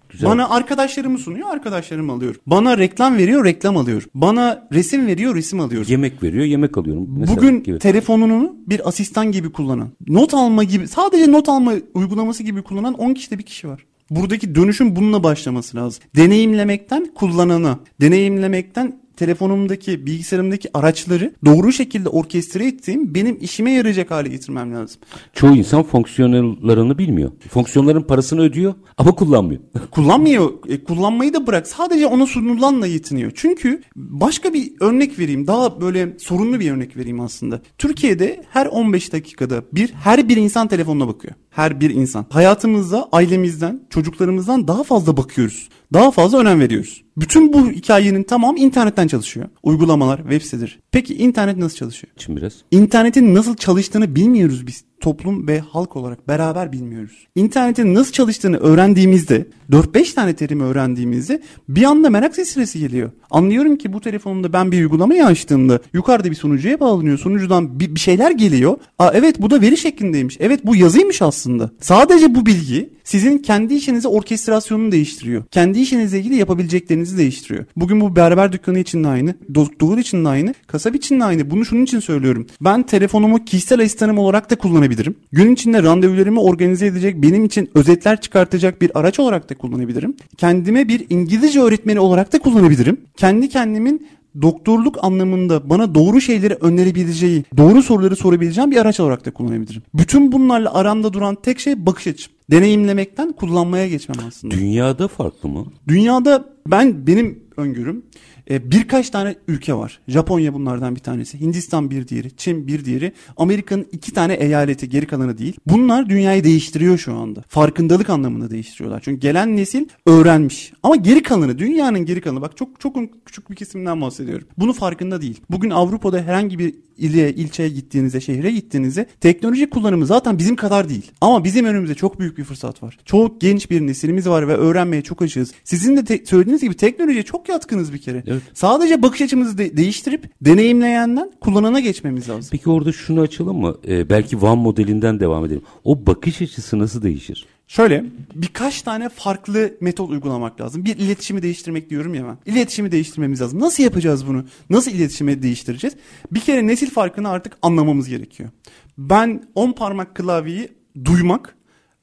[0.10, 0.30] Güzel.
[0.30, 2.42] Bana arkadaşlarımı sunuyor, arkadaşlarımı alıyorum.
[2.48, 4.10] Bana reklam veriyor, reklam alıyorum.
[4.16, 5.88] Bana resim veriyor, resim alıyorum.
[5.92, 7.08] Yemek veriyor, yemek alıyorum.
[7.18, 7.80] Mesela Bugün gibi.
[7.80, 13.14] telefonunu bir asistan gibi kullanan, not alma gibi, sadece not alma uygulaması gibi kullanan 10
[13.14, 13.86] kişide bir kişi var.
[14.10, 16.04] Buradaki dönüşüm bununla başlaması lazım.
[16.16, 24.73] Deneyimlemekten kullanana, deneyimlemekten telefonumdaki, bilgisayarımdaki araçları doğru şekilde orkestre ettiğim benim işime yarayacak hale getirmem
[24.76, 25.02] lazım.
[25.34, 27.32] Çoğu insan fonksiyonlarını bilmiyor.
[27.49, 29.62] Fonksiyonların parasını ödüyor ama kullanmıyor.
[29.91, 30.52] Kullanmıyor.
[30.69, 31.67] E, kullanmayı da bırak.
[31.67, 33.32] Sadece ona sunulanla yetiniyor.
[33.36, 35.47] Çünkü başka bir örnek vereyim.
[35.47, 37.62] Daha böyle sorunlu bir örnek vereyim aslında.
[37.78, 41.34] Türkiye'de her 15 dakikada bir her bir insan telefonuna bakıyor.
[41.49, 42.26] Her bir insan.
[42.30, 45.69] Hayatımızda ailemizden, çocuklarımızdan daha fazla bakıyoruz.
[45.93, 47.03] Daha fazla önem veriyoruz.
[47.17, 49.49] Bütün bu hikayenin tamamı internetten çalışıyor.
[49.63, 50.71] Uygulamalar, web siteleri.
[50.91, 52.13] Peki internet nasıl çalışıyor?
[52.17, 52.54] Şimdi biraz.
[52.71, 57.28] İnternetin nasıl çalıştığını bilmiyoruz biz toplum ve halk olarak beraber bilmiyoruz.
[57.36, 63.12] İnternetin nasıl çalıştığını öğrendiğimizde 4-5 tane terimi öğrendiğimizde bir anda merak silsilesi geliyor.
[63.32, 67.18] Anlıyorum ki bu telefonumda ben bir uygulamayı açtığımda yukarıda bir sunucuya bağlanıyor.
[67.18, 68.78] Sunucudan bir, bir şeyler geliyor.
[69.00, 70.38] Aa evet bu da veri şeklindeymiş.
[70.39, 71.72] Evet bu yazıymış aslında.
[71.82, 75.44] Sadece bu bilgi sizin kendi işinizi orkestrasyonunu değiştiriyor.
[75.52, 77.66] Kendi işinizle ilgili yapabileceklerinizi değiştiriyor.
[77.76, 79.36] Bugün bu berber dükkanı için de aynı.
[79.56, 80.54] Doktor için de aynı.
[80.68, 81.52] Kasap için de aynı.
[81.52, 82.48] Bunu şunun için söylüyorum.
[82.62, 84.93] Ben telefonumu kişisel asistanım olarak da kullanabilirim.
[85.32, 90.16] Gün içinde randevularımı organize edecek, benim için özetler çıkartacak bir araç olarak da kullanabilirim.
[90.38, 92.98] Kendime bir İngilizce öğretmeni olarak da kullanabilirim.
[93.18, 94.08] Kendi kendimin
[94.42, 99.82] doktorluk anlamında bana doğru şeyleri önerebileceği, doğru soruları sorabileceğim bir araç olarak da kullanabilirim.
[99.94, 102.34] Bütün bunlarla aramda duran tek şey bakış açım.
[102.52, 104.56] Deneyimlemekten kullanmaya geçmem aslında.
[104.56, 105.66] Dünyada farklı mı?
[105.88, 108.04] Dünyada ben benim öngörüm
[108.50, 110.00] e, birkaç tane ülke var.
[110.08, 111.40] Japonya bunlardan bir tanesi.
[111.40, 112.32] Hindistan bir diğeri.
[112.38, 113.12] Çin bir diğeri.
[113.38, 115.58] Amerika'nın iki tane eyaleti geri kalanı değil.
[115.68, 117.44] Bunlar dünyayı değiştiriyor şu anda.
[117.48, 119.02] Farkındalık anlamında değiştiriyorlar.
[119.06, 120.74] Çünkü gelen nesil öğrenmiş.
[120.84, 124.48] Ama geri kalanı dünyanın geri kalanı bak çok çok küçük bir kesimden bahsediyorum.
[124.58, 125.42] Bunu farkında değil.
[125.50, 131.12] Bugün Avrupa'da herhangi bir ile ilçeye gittiğinizde, şehre gittiğinizde teknoloji kullanımı zaten bizim kadar değil.
[131.22, 132.98] Ama bizim önümüzde çok büyük bir fırsat var.
[133.06, 135.52] Çok genç bir nesilimiz var ve öğrenmeye çok açığız.
[135.64, 138.24] Sizin de te- söylediğiniz gibi teknolojiye çok yatkınız bir kere.
[138.54, 142.50] Sadece bakış açımızı de- değiştirip deneyimleyenden kullanana geçmemiz lazım.
[142.52, 143.76] Peki orada şunu açalım mı?
[143.88, 145.62] Ee, belki Van modelinden devam edelim.
[145.84, 147.46] O bakış açısı nasıl değişir?
[147.67, 150.86] Şöyle birkaç tane farklı metot uygulamak lazım.
[150.86, 152.52] Bir iletişimi değiştirmek diyorum ya ben.
[152.54, 153.60] İletişimi değiştirmemiz lazım.
[153.60, 154.46] Nasıl yapacağız bunu?
[154.69, 155.96] Nasıl iletişimi değiştireceğiz?
[156.32, 158.50] Bir kere nesil farkını artık anlamamız gerekiyor.
[158.98, 160.69] Ben 10 parmak klavyeyi
[161.06, 161.56] duymak,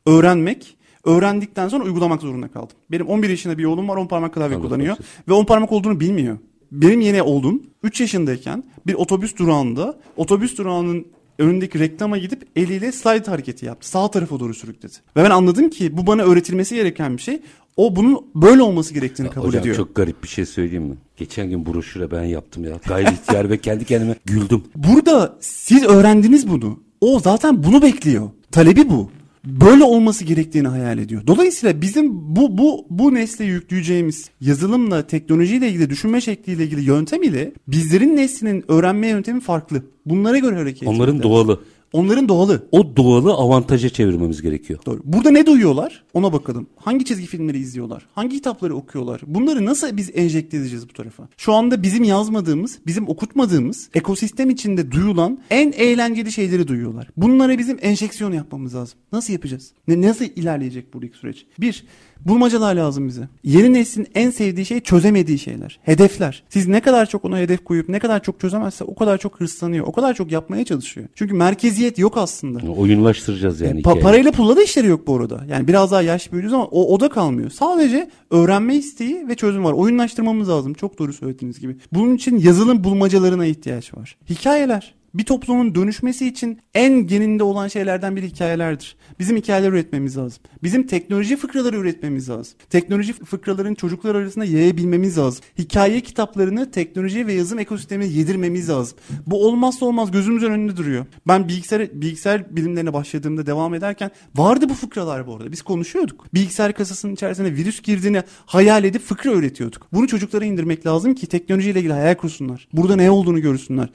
[0.06, 2.76] öğrenmek, öğrendikten sonra uygulamak zorunda kaldım.
[2.90, 5.06] Benim 11 yaşında bir oğlum var 10 parmak klavye Tabii, kullanıyor tabii.
[5.28, 6.38] ve 10 parmak olduğunu bilmiyor.
[6.72, 11.06] Benim yeni oğlum 3 yaşındayken bir otobüs durağında otobüs durağının
[11.38, 13.88] önündeki reklama gidip eliyle slide hareketi yaptı.
[13.88, 14.92] Sağ tarafa doğru sürükledi.
[15.16, 17.40] Ve ben anladım ki bu bana öğretilmesi gereken bir şey.
[17.76, 19.76] O bunun böyle olması gerektiğini ya kabul hocam, ediyor.
[19.76, 20.96] çok garip bir şey söyleyeyim mi?
[21.16, 22.80] Geçen gün broşüre ben yaptım ya.
[22.88, 24.64] Gayri ihtiyar ve kendi kendime güldüm.
[24.76, 26.80] Burada siz öğrendiniz bunu.
[27.00, 28.30] O zaten bunu bekliyor.
[28.52, 29.10] Talebi bu
[29.44, 31.26] böyle olması gerektiğini hayal ediyor.
[31.26, 37.52] Dolayısıyla bizim bu bu bu nesle yükleyeceğimiz yazılımla, teknolojiyle ilgili düşünme şekliyle ilgili yöntem ile
[37.68, 39.82] bizlerin neslinin öğrenme yöntemi farklı.
[40.06, 41.60] Bunlara göre hareket Onların doğalı.
[41.92, 42.66] Onların doğalı.
[42.72, 44.80] O doğalı avantaja çevirmemiz gerekiyor.
[44.86, 45.00] Doğru.
[45.04, 46.04] Burada ne duyuyorlar?
[46.14, 46.66] Ona bakalım.
[46.76, 48.06] Hangi çizgi filmleri izliyorlar?
[48.14, 49.20] Hangi kitapları okuyorlar?
[49.26, 51.28] Bunları nasıl biz enjekte edeceğiz bu tarafa?
[51.36, 57.08] Şu anda bizim yazmadığımız, bizim okutmadığımız ekosistem içinde duyulan en eğlenceli şeyleri duyuyorlar.
[57.16, 58.98] Bunlara bizim enjeksiyon yapmamız lazım.
[59.12, 59.72] Nasıl yapacağız?
[59.88, 61.46] Ne, nasıl ilerleyecek buradaki süreç?
[61.60, 61.84] Bir,
[62.24, 63.28] Bulmacalar lazım bize.
[63.44, 65.78] Yeni neslin en sevdiği şey çözemediği şeyler.
[65.82, 66.42] Hedefler.
[66.48, 69.86] Siz ne kadar çok ona hedef koyup ne kadar çok çözemezse o kadar çok hırslanıyor.
[69.86, 71.08] O kadar çok yapmaya çalışıyor.
[71.14, 71.34] Çünkü
[71.80, 72.72] merkeziyet yok aslında.
[72.72, 73.80] Oyunlaştıracağız yani.
[73.80, 75.44] E, pa- parayla pulla da işleri yok bu arada.
[75.50, 77.50] Yani biraz daha yaş büyüdüğü zaman o, o da kalmıyor.
[77.50, 79.72] Sadece öğrenme isteği ve çözüm var.
[79.72, 80.74] Oyunlaştırmamız lazım.
[80.74, 81.76] Çok doğru söylediğiniz gibi.
[81.92, 84.16] Bunun için yazılım bulmacalarına ihtiyaç var.
[84.30, 88.96] Hikayeler bir toplumun dönüşmesi için en geninde olan şeylerden biri hikayelerdir.
[89.18, 90.42] Bizim hikayeler üretmemiz lazım.
[90.62, 92.54] Bizim teknoloji fıkraları üretmemiz lazım.
[92.70, 95.44] Teknoloji fıkraların çocuklar arasında yayabilmemiz lazım.
[95.58, 98.98] Hikaye kitaplarını teknoloji ve yazım ekosistemine yedirmemiz lazım.
[99.26, 101.06] Bu olmazsa olmaz gözümüzün önünde duruyor.
[101.28, 105.52] Ben bilgisayar bilgisayar bilimlerine başladığımda devam ederken vardı bu fıkralar bu arada.
[105.52, 106.34] Biz konuşuyorduk.
[106.34, 109.86] Bilgisayar kasasının içerisine virüs girdiğini hayal edip fıkra öğretiyorduk.
[109.92, 112.68] Bunu çocuklara indirmek lazım ki teknolojiyle ilgili hayal kursunlar.
[112.72, 113.88] Burada ne olduğunu görsünler.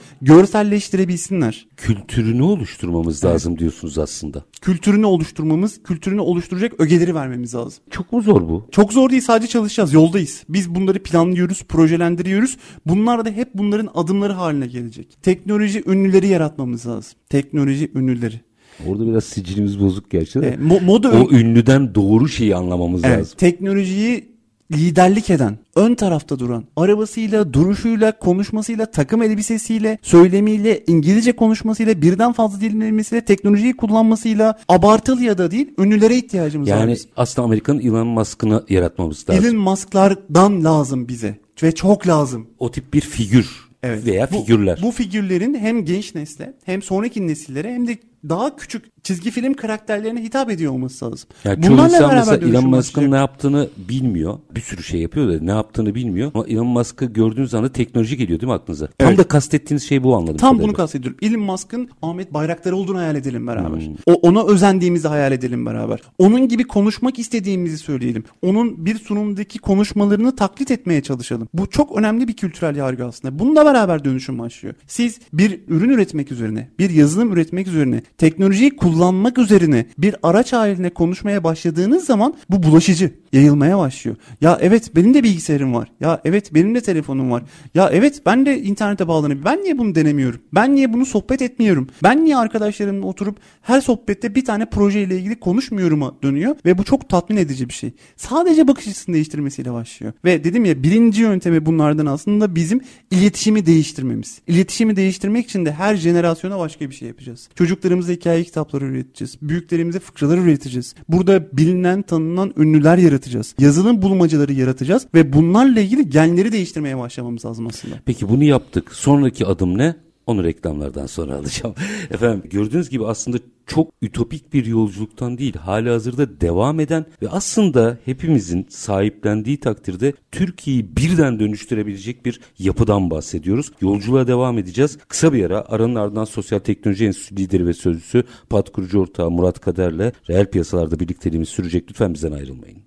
[1.05, 1.67] Görselleştirebilsinler.
[1.77, 3.59] Kültürünü oluşturmamız lazım evet.
[3.59, 4.45] diyorsunuz aslında.
[4.61, 7.83] Kültürünü oluşturmamız, kültürünü oluşturacak ögeleri vermemiz lazım.
[7.89, 8.67] Çok mu zor bu?
[8.71, 10.43] Çok zor değil sadece çalışacağız yoldayız.
[10.49, 12.57] Biz bunları planlıyoruz, projelendiriyoruz.
[12.85, 15.17] Bunlar da hep bunların adımları haline gelecek.
[15.21, 17.13] Teknoloji ünlüleri yaratmamız lazım.
[17.29, 18.41] Teknoloji ünlüleri.
[18.87, 20.47] Orada biraz sicilimiz bozuk gerçi de.
[20.47, 23.37] E, mo- moda o ünlüden doğru şeyi anlamamız evet, lazım.
[23.37, 24.34] Teknolojiyi
[24.71, 32.61] liderlik eden, ön tarafta duran, arabasıyla, duruşuyla, konuşmasıyla, takım elbisesiyle, söylemiyle, İngilizce konuşmasıyla, birden fazla
[32.61, 36.87] dil bilmesiyle, teknolojiyi kullanmasıyla, abartılı ya da değil, ünlülere ihtiyacımız yani var.
[36.87, 39.45] Yani aslında Amerika'nın Elon Musk'ını yaratmamız lazım.
[39.45, 42.47] Elon Musk'lardan lazım bize ve çok lazım.
[42.59, 44.05] O tip bir figür Evet.
[44.05, 44.79] veya bu, figürler.
[44.81, 47.97] Bu figürlerin hem genç nesle hem sonraki nesillere hem de
[48.29, 51.29] daha küçük çizgi film karakterlerine hitap ediyor olması lazım.
[51.43, 54.39] Yani çoğu Bunlarla insan mesela Elon Musk'ın ne yaptığını bilmiyor.
[54.55, 56.31] Bir sürü şey yapıyor da ne yaptığını bilmiyor.
[56.33, 58.87] Ama Elon Musk'ı gördüğünüz anda teknoloji geliyor değil mi aklınıza?
[58.87, 59.17] Tam Evet.
[59.17, 60.37] da kastettiğiniz şey bu anladım.
[60.37, 60.67] Tam kadarıyla.
[60.67, 61.17] bunu kastediyorum.
[61.21, 63.79] Elon Musk'ın Ahmet Bayraktar olduğunu hayal edelim beraber.
[63.79, 63.95] Hmm.
[64.05, 65.99] O ona özendiğimizi hayal edelim beraber.
[66.17, 68.23] Onun gibi konuşmak istediğimizi söyleyelim.
[68.41, 71.47] Onun bir sunumdaki konuşmalarını taklit etmeye çalışalım.
[71.53, 73.39] Bu çok önemli bir kültürel yargı aslında.
[73.39, 74.75] Bununla beraber dönüşüm başlıyor.
[74.87, 80.89] Siz bir ürün üretmek üzerine, bir yazılım üretmek üzerine, teknolojiyi kullanmak üzerine bir araç haline
[80.89, 84.17] konuşmaya başladığınız zaman bu bulaşıcı, yayılmaya başlıyor.
[84.41, 85.91] Ya evet benim de bilgisayarım var.
[85.99, 87.43] Ya evet benim de telefonum var.
[87.75, 90.41] Ya evet ben de internete bağlanıp ben niye bunu denemiyorum?
[90.53, 91.87] Ben niye bunu sohbet etmiyorum?
[92.03, 97.09] Ben niye arkadaşlarımla oturup her sohbette bir tane projeyle ilgili konuşmuyorum'a dönüyor ve bu çok
[97.09, 97.91] tatmin edici bir şey.
[98.15, 100.13] Sadece bakış açısını değiştirmesiyle başlıyor.
[100.25, 104.41] Ve dedim ya birinci yöntemi bunlardan aslında bizim iletişimi değiştirmemiz.
[104.47, 107.49] İletişimi değiştirmek için de her jenerasyona başka bir şey yapacağız.
[107.95, 109.37] Çocuklarımıza hikaye kitapları üreteceğiz.
[109.41, 110.95] Büyüklerimize fıkralar üreteceğiz.
[111.09, 113.55] Burada bilinen, tanınan ünlüler yaratacağız.
[113.59, 117.95] Yazılım bulmacaları yaratacağız ve bunlarla ilgili genleri değiştirmeye başlamamız lazım aslında.
[118.05, 118.93] Peki bunu yaptık.
[118.93, 119.95] Sonraki adım ne?
[120.27, 121.75] Onu reklamlardan sonra alacağım.
[122.11, 127.97] Efendim gördüğünüz gibi aslında çok ütopik bir yolculuktan değil, hali hazırda devam eden ve aslında
[128.05, 133.71] hepimizin sahiplendiği takdirde Türkiye'yi birden dönüştürebilecek bir yapıdan bahsediyoruz.
[133.81, 134.97] Yolculuğa devam edeceğiz.
[135.07, 139.59] Kısa bir ara aranın ardından Sosyal Teknoloji Enstitüsü lideri ve sözcüsü Pat kurucu ortağı Murat
[139.59, 141.89] Kader'le reel piyasalarda birlikteliğimiz sürecek.
[141.89, 142.77] Lütfen bizden ayrılmayın.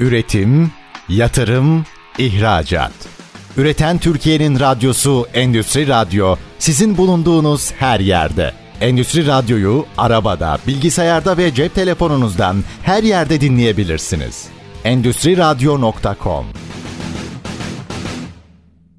[0.00, 0.70] Üretim,
[1.08, 1.84] yatırım,
[2.18, 3.25] ihracat.
[3.56, 8.52] Üreten Türkiye'nin radyosu Endüstri Radyo sizin bulunduğunuz her yerde.
[8.80, 14.48] Endüstri Radyo'yu arabada, bilgisayarda ve cep telefonunuzdan her yerde dinleyebilirsiniz.
[14.84, 16.46] Endüstri Radyo.com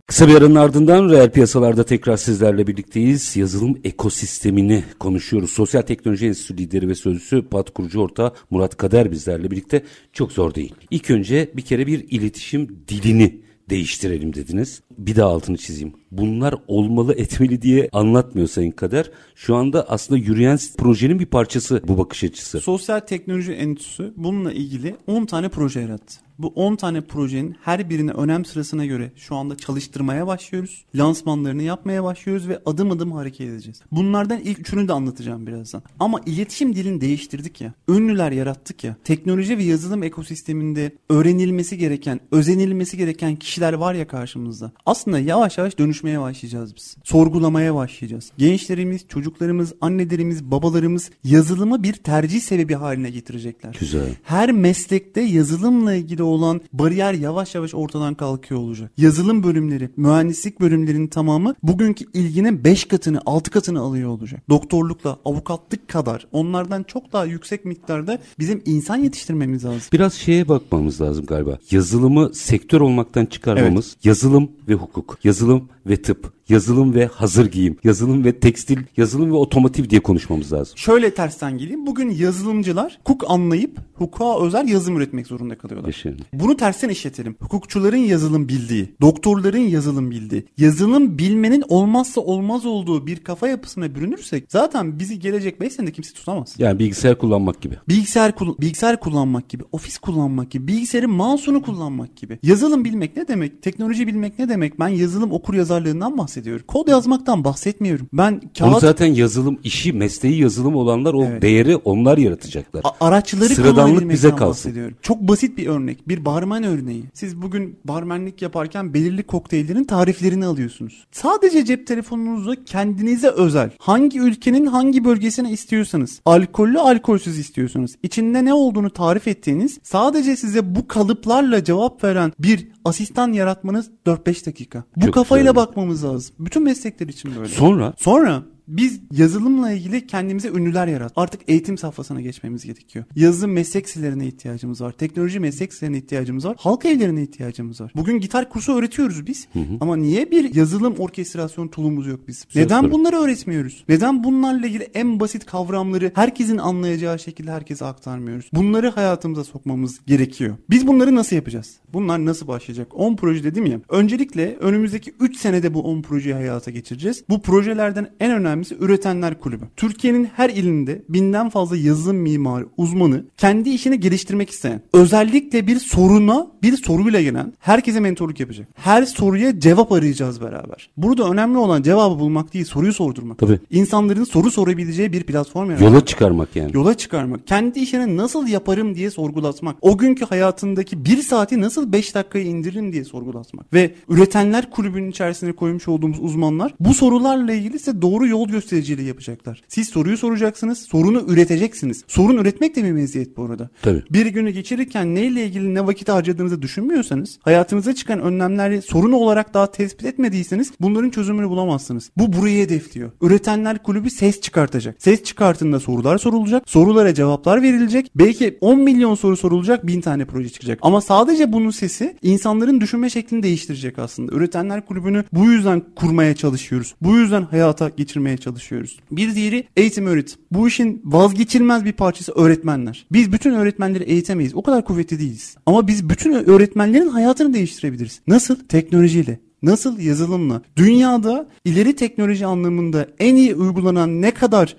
[0.08, 3.38] Kısa bir aranın ardından reel piyasalarda tekrar sizlerle birlikteyiz.
[3.38, 5.52] Yazılım ekosistemini konuşuyoruz.
[5.52, 9.84] Sosyal Teknoloji Enstitüsü lideri ve sözcüsü Pat kurucu ortağı Murat Kader bizlerle birlikte.
[10.14, 10.74] Çok zor değil.
[10.92, 14.82] İlk önce bir kere bir iletişim dilini değiştirelim dediniz.
[14.98, 15.94] Bir daha altını çizeyim.
[16.12, 19.12] Bunlar olmalı etmeli diye anlatmıyor Sayın Kader.
[19.36, 22.60] Şu anda aslında yürüyen projenin bir parçası bu bakış açısı.
[22.60, 26.27] Sosyal Teknoloji Enstitüsü bununla ilgili 10 tane proje yarattı.
[26.40, 30.86] Bu 10 tane projenin her birini önem sırasına göre şu anda çalıştırmaya başlıyoruz.
[30.96, 33.82] Lansmanlarını yapmaya başlıyoruz ve adım adım hareket edeceğiz.
[33.92, 35.84] Bunlardan ilk üçünü de anlatacağım birazdan.
[36.00, 37.74] Ama iletişim dilini değiştirdik ya.
[37.90, 38.96] Ünlüler yarattık ya.
[39.04, 44.72] Teknoloji ve yazılım ekosisteminde öğrenilmesi gereken, özenilmesi gereken kişiler var ya karşımızda.
[44.86, 46.98] Aslında yavaş yavaş dönüşmeye başlayacağız biz.
[47.04, 48.32] Sorgulamaya başlayacağız.
[48.38, 53.78] Gençlerimiz, çocuklarımız, annelerimiz, babalarımız yazılımı bir tercih sebebi haline getirecekler.
[53.80, 54.10] Güzel.
[54.24, 58.92] Her meslekte yazılımla ilgili olan bariyer yavaş yavaş ortadan kalkıyor olacak.
[58.98, 64.50] Yazılım bölümleri, mühendislik bölümlerinin tamamı bugünkü ilginin 5 katını, 6 katını alıyor olacak.
[64.50, 69.82] Doktorlukla, avukatlık kadar onlardan çok daha yüksek miktarda bizim insan yetiştirmemiz lazım.
[69.94, 71.58] Biraz şeye bakmamız lazım galiba.
[71.72, 73.98] Yazılımı sektör olmaktan çıkarmamız.
[74.04, 79.36] Yazılım ve hukuk, yazılım ve tıp, yazılım ve hazır giyim, yazılım ve tekstil, yazılım ve
[79.36, 80.78] otomotiv diye konuşmamız lazım.
[80.78, 81.86] Şöyle tersten geleyim.
[81.86, 85.88] Bugün yazılımcılar hukuk anlayıp hukuka özel yazılım üretmek zorunda kalıyorlar.
[85.88, 86.20] Yaşayın.
[86.34, 87.36] Bunu tersten işletelim.
[87.40, 94.44] Hukukçuların yazılım bildiği, doktorların yazılım bildiği, yazılım bilmenin olmazsa olmaz olduğu bir kafa yapısına bürünürsek
[94.50, 96.56] zaten bizi gelecek 5 senede kimse tutamaz.
[96.58, 97.76] Yani bilgisayar kullanmak gibi.
[97.90, 102.40] Bilgisayar kul- bilgisayar kullanmak gibi, ofis kullanmak gibi, bilgisayarın mouse'unu kullanmak gibi.
[102.44, 103.62] Yazılım bilmek ne demek?
[103.62, 104.80] Teknoloji bilmek ne demek?
[104.80, 106.37] Ben yazılım okur yazarlığından bahsediyorum.
[106.68, 108.08] Kod yazmaktan bahsetmiyorum.
[108.14, 111.42] Ben Onu kağıt zaten yazılım işi, mesleği yazılım olanlar o Evet.
[111.42, 112.82] değeri onlar yaratacaklar.
[112.84, 114.48] A- araçları Sıradanlık bize kalsın.
[114.50, 114.98] bahsediyorum.
[115.02, 116.08] Çok basit bir örnek.
[116.08, 117.04] Bir barmen örneği.
[117.14, 121.06] Siz bugün barmenlik yaparken belirli kokteyllerin tariflerini alıyorsunuz.
[121.12, 128.54] Sadece cep telefonunuzda kendinize özel hangi ülkenin hangi bölgesine istiyorsanız alkollü alkolsüz istiyorsanız içinde ne
[128.54, 134.84] olduğunu tarif ettiğiniz sadece size bu kalıplarla cevap veren bir asistan yaratmanız 4-5 dakika.
[134.96, 135.56] Bu Çok kafayla güzel.
[135.56, 136.36] bakmamız lazım.
[136.40, 137.48] Bütün meslekler için böyle.
[137.48, 141.14] Sonra Sonra Biz yazılımla ilgili kendimize ünlüler yarat.
[141.16, 143.06] Artık eğitim safhasına geçmemiz gerekiyor.
[143.16, 144.92] Yazı meslek sitelerine ihtiyacımız var.
[144.92, 146.56] Teknoloji meslek sitelerine ihtiyacımız var.
[146.60, 147.92] Halk evlerine ihtiyacımız var.
[147.96, 149.48] Bugün gitar kursu öğretiyoruz biz.
[149.54, 149.78] Hı hı.
[149.82, 152.46] Ama niye bir yazılım orkestrasyon tulumuz yok biz?
[152.50, 153.84] Söz Neden bunları öğretmiyoruz?
[153.90, 158.50] Neden bunlarla ilgili en basit kavramları herkesin anlayacağı şekilde herkese aktarmıyoruz?
[158.54, 160.56] Bunları hayatımıza sokmamız gerekiyor.
[160.70, 161.78] Biz bunları nasıl yapacağız?
[161.94, 162.88] Bunlar nasıl başlayacak?
[162.96, 163.80] 10 proje dedim ya.
[163.90, 167.24] Öncelikle önümüzdeki 3 senede bu 10 projeyi hayata geçireceğiz.
[167.30, 169.66] Bu projelerden en önemlisi Üretenler Kulübü.
[169.76, 176.48] Türkiye'nin her ilinde binden fazla yazılım mimarı, uzmanı kendi işini geliştirmek isteyen, özellikle bir soruna
[176.64, 178.68] bir soruyla gelen herkese mentorluk yapacak.
[178.76, 180.90] Her soruya cevap arayacağız beraber.
[180.98, 183.38] Burada önemli olan cevabı bulmak değil, soruyu sordurmak.
[183.38, 183.60] Tabii.
[183.70, 185.92] İnsanların soru sorabileceği bir platform yaratmak.
[185.92, 186.72] Yola çıkarmak yani.
[186.74, 187.48] Yola çıkarmak.
[187.48, 189.76] Kendi işini nasıl yaparım diye sorgulatmak.
[189.82, 193.74] O günkü hayatındaki bir saati nasıl 5 dakikaya indiririm diye sorgulatmak.
[193.74, 199.62] Ve üretenler kulübünün içerisine koymuş olduğumuz uzmanlar bu sorularla ilgili size doğru yol göstericiliği yapacaklar.
[199.68, 202.04] Siz soruyu soracaksınız, sorunu üreteceksiniz.
[202.08, 203.70] Sorun üretmek de bir meziyet bu arada.
[203.82, 204.04] Tabii.
[204.10, 209.72] Bir günü geçirirken neyle ilgili ne vakit harcadığınızı düşünmüyorsanız, hayatınıza çıkan önlemleri sorun olarak daha
[209.72, 212.10] tespit etmediyseniz bunların çözümünü bulamazsınız.
[212.18, 213.12] Bu burayı hedefliyor.
[213.22, 214.96] Üretenler kulübü ses çıkartacak.
[215.00, 216.70] Ses çıkartında sorular sorulacak.
[216.70, 218.12] Sorulara cevaplar verilecek.
[218.16, 220.80] Belki 10 milyon soru sorulacak, 1000 tane proje çıkacak.
[220.82, 224.36] Ama sadece bunun sesi insanların düşünme şeklini değiştirecek aslında.
[224.36, 226.96] Üretenler kulübünü bu yüzden kurmaya çalışıyoruz.
[227.02, 229.00] Bu yüzden hayata geçirmeye çalışıyoruz.
[229.12, 230.40] Bir diğeri eğitim öğretim.
[230.52, 233.06] Bu işin vazgeçilmez bir parçası öğretmenler.
[233.12, 234.56] Biz bütün öğretmenleri eğitemeyiz.
[234.56, 235.58] O kadar kuvvetli değiliz.
[235.66, 238.22] Ama biz bütün öğretmenlerin hayatını değiştirebiliriz.
[238.28, 238.56] Nasıl?
[238.56, 239.40] Teknolojiyle.
[239.62, 240.62] Nasıl yazılımla?
[240.76, 244.76] Dünyada ileri teknoloji anlamında en iyi uygulanan ne kadar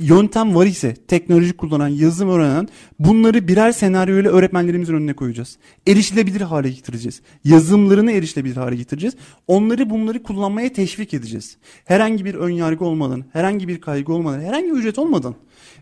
[0.00, 5.58] yöntem var ise teknoloji kullanan, yazılım öğrenen bunları birer senaryo ile öğretmenlerimizin önüne koyacağız.
[5.86, 7.20] Erişilebilir hale getireceğiz.
[7.44, 9.14] Yazılımlarını erişilebilir hale getireceğiz.
[9.46, 11.56] Onları bunları kullanmaya teşvik edeceğiz.
[11.84, 15.34] Herhangi bir ön yargı olmadan, herhangi bir kaygı olmadan, herhangi bir ücret olmadan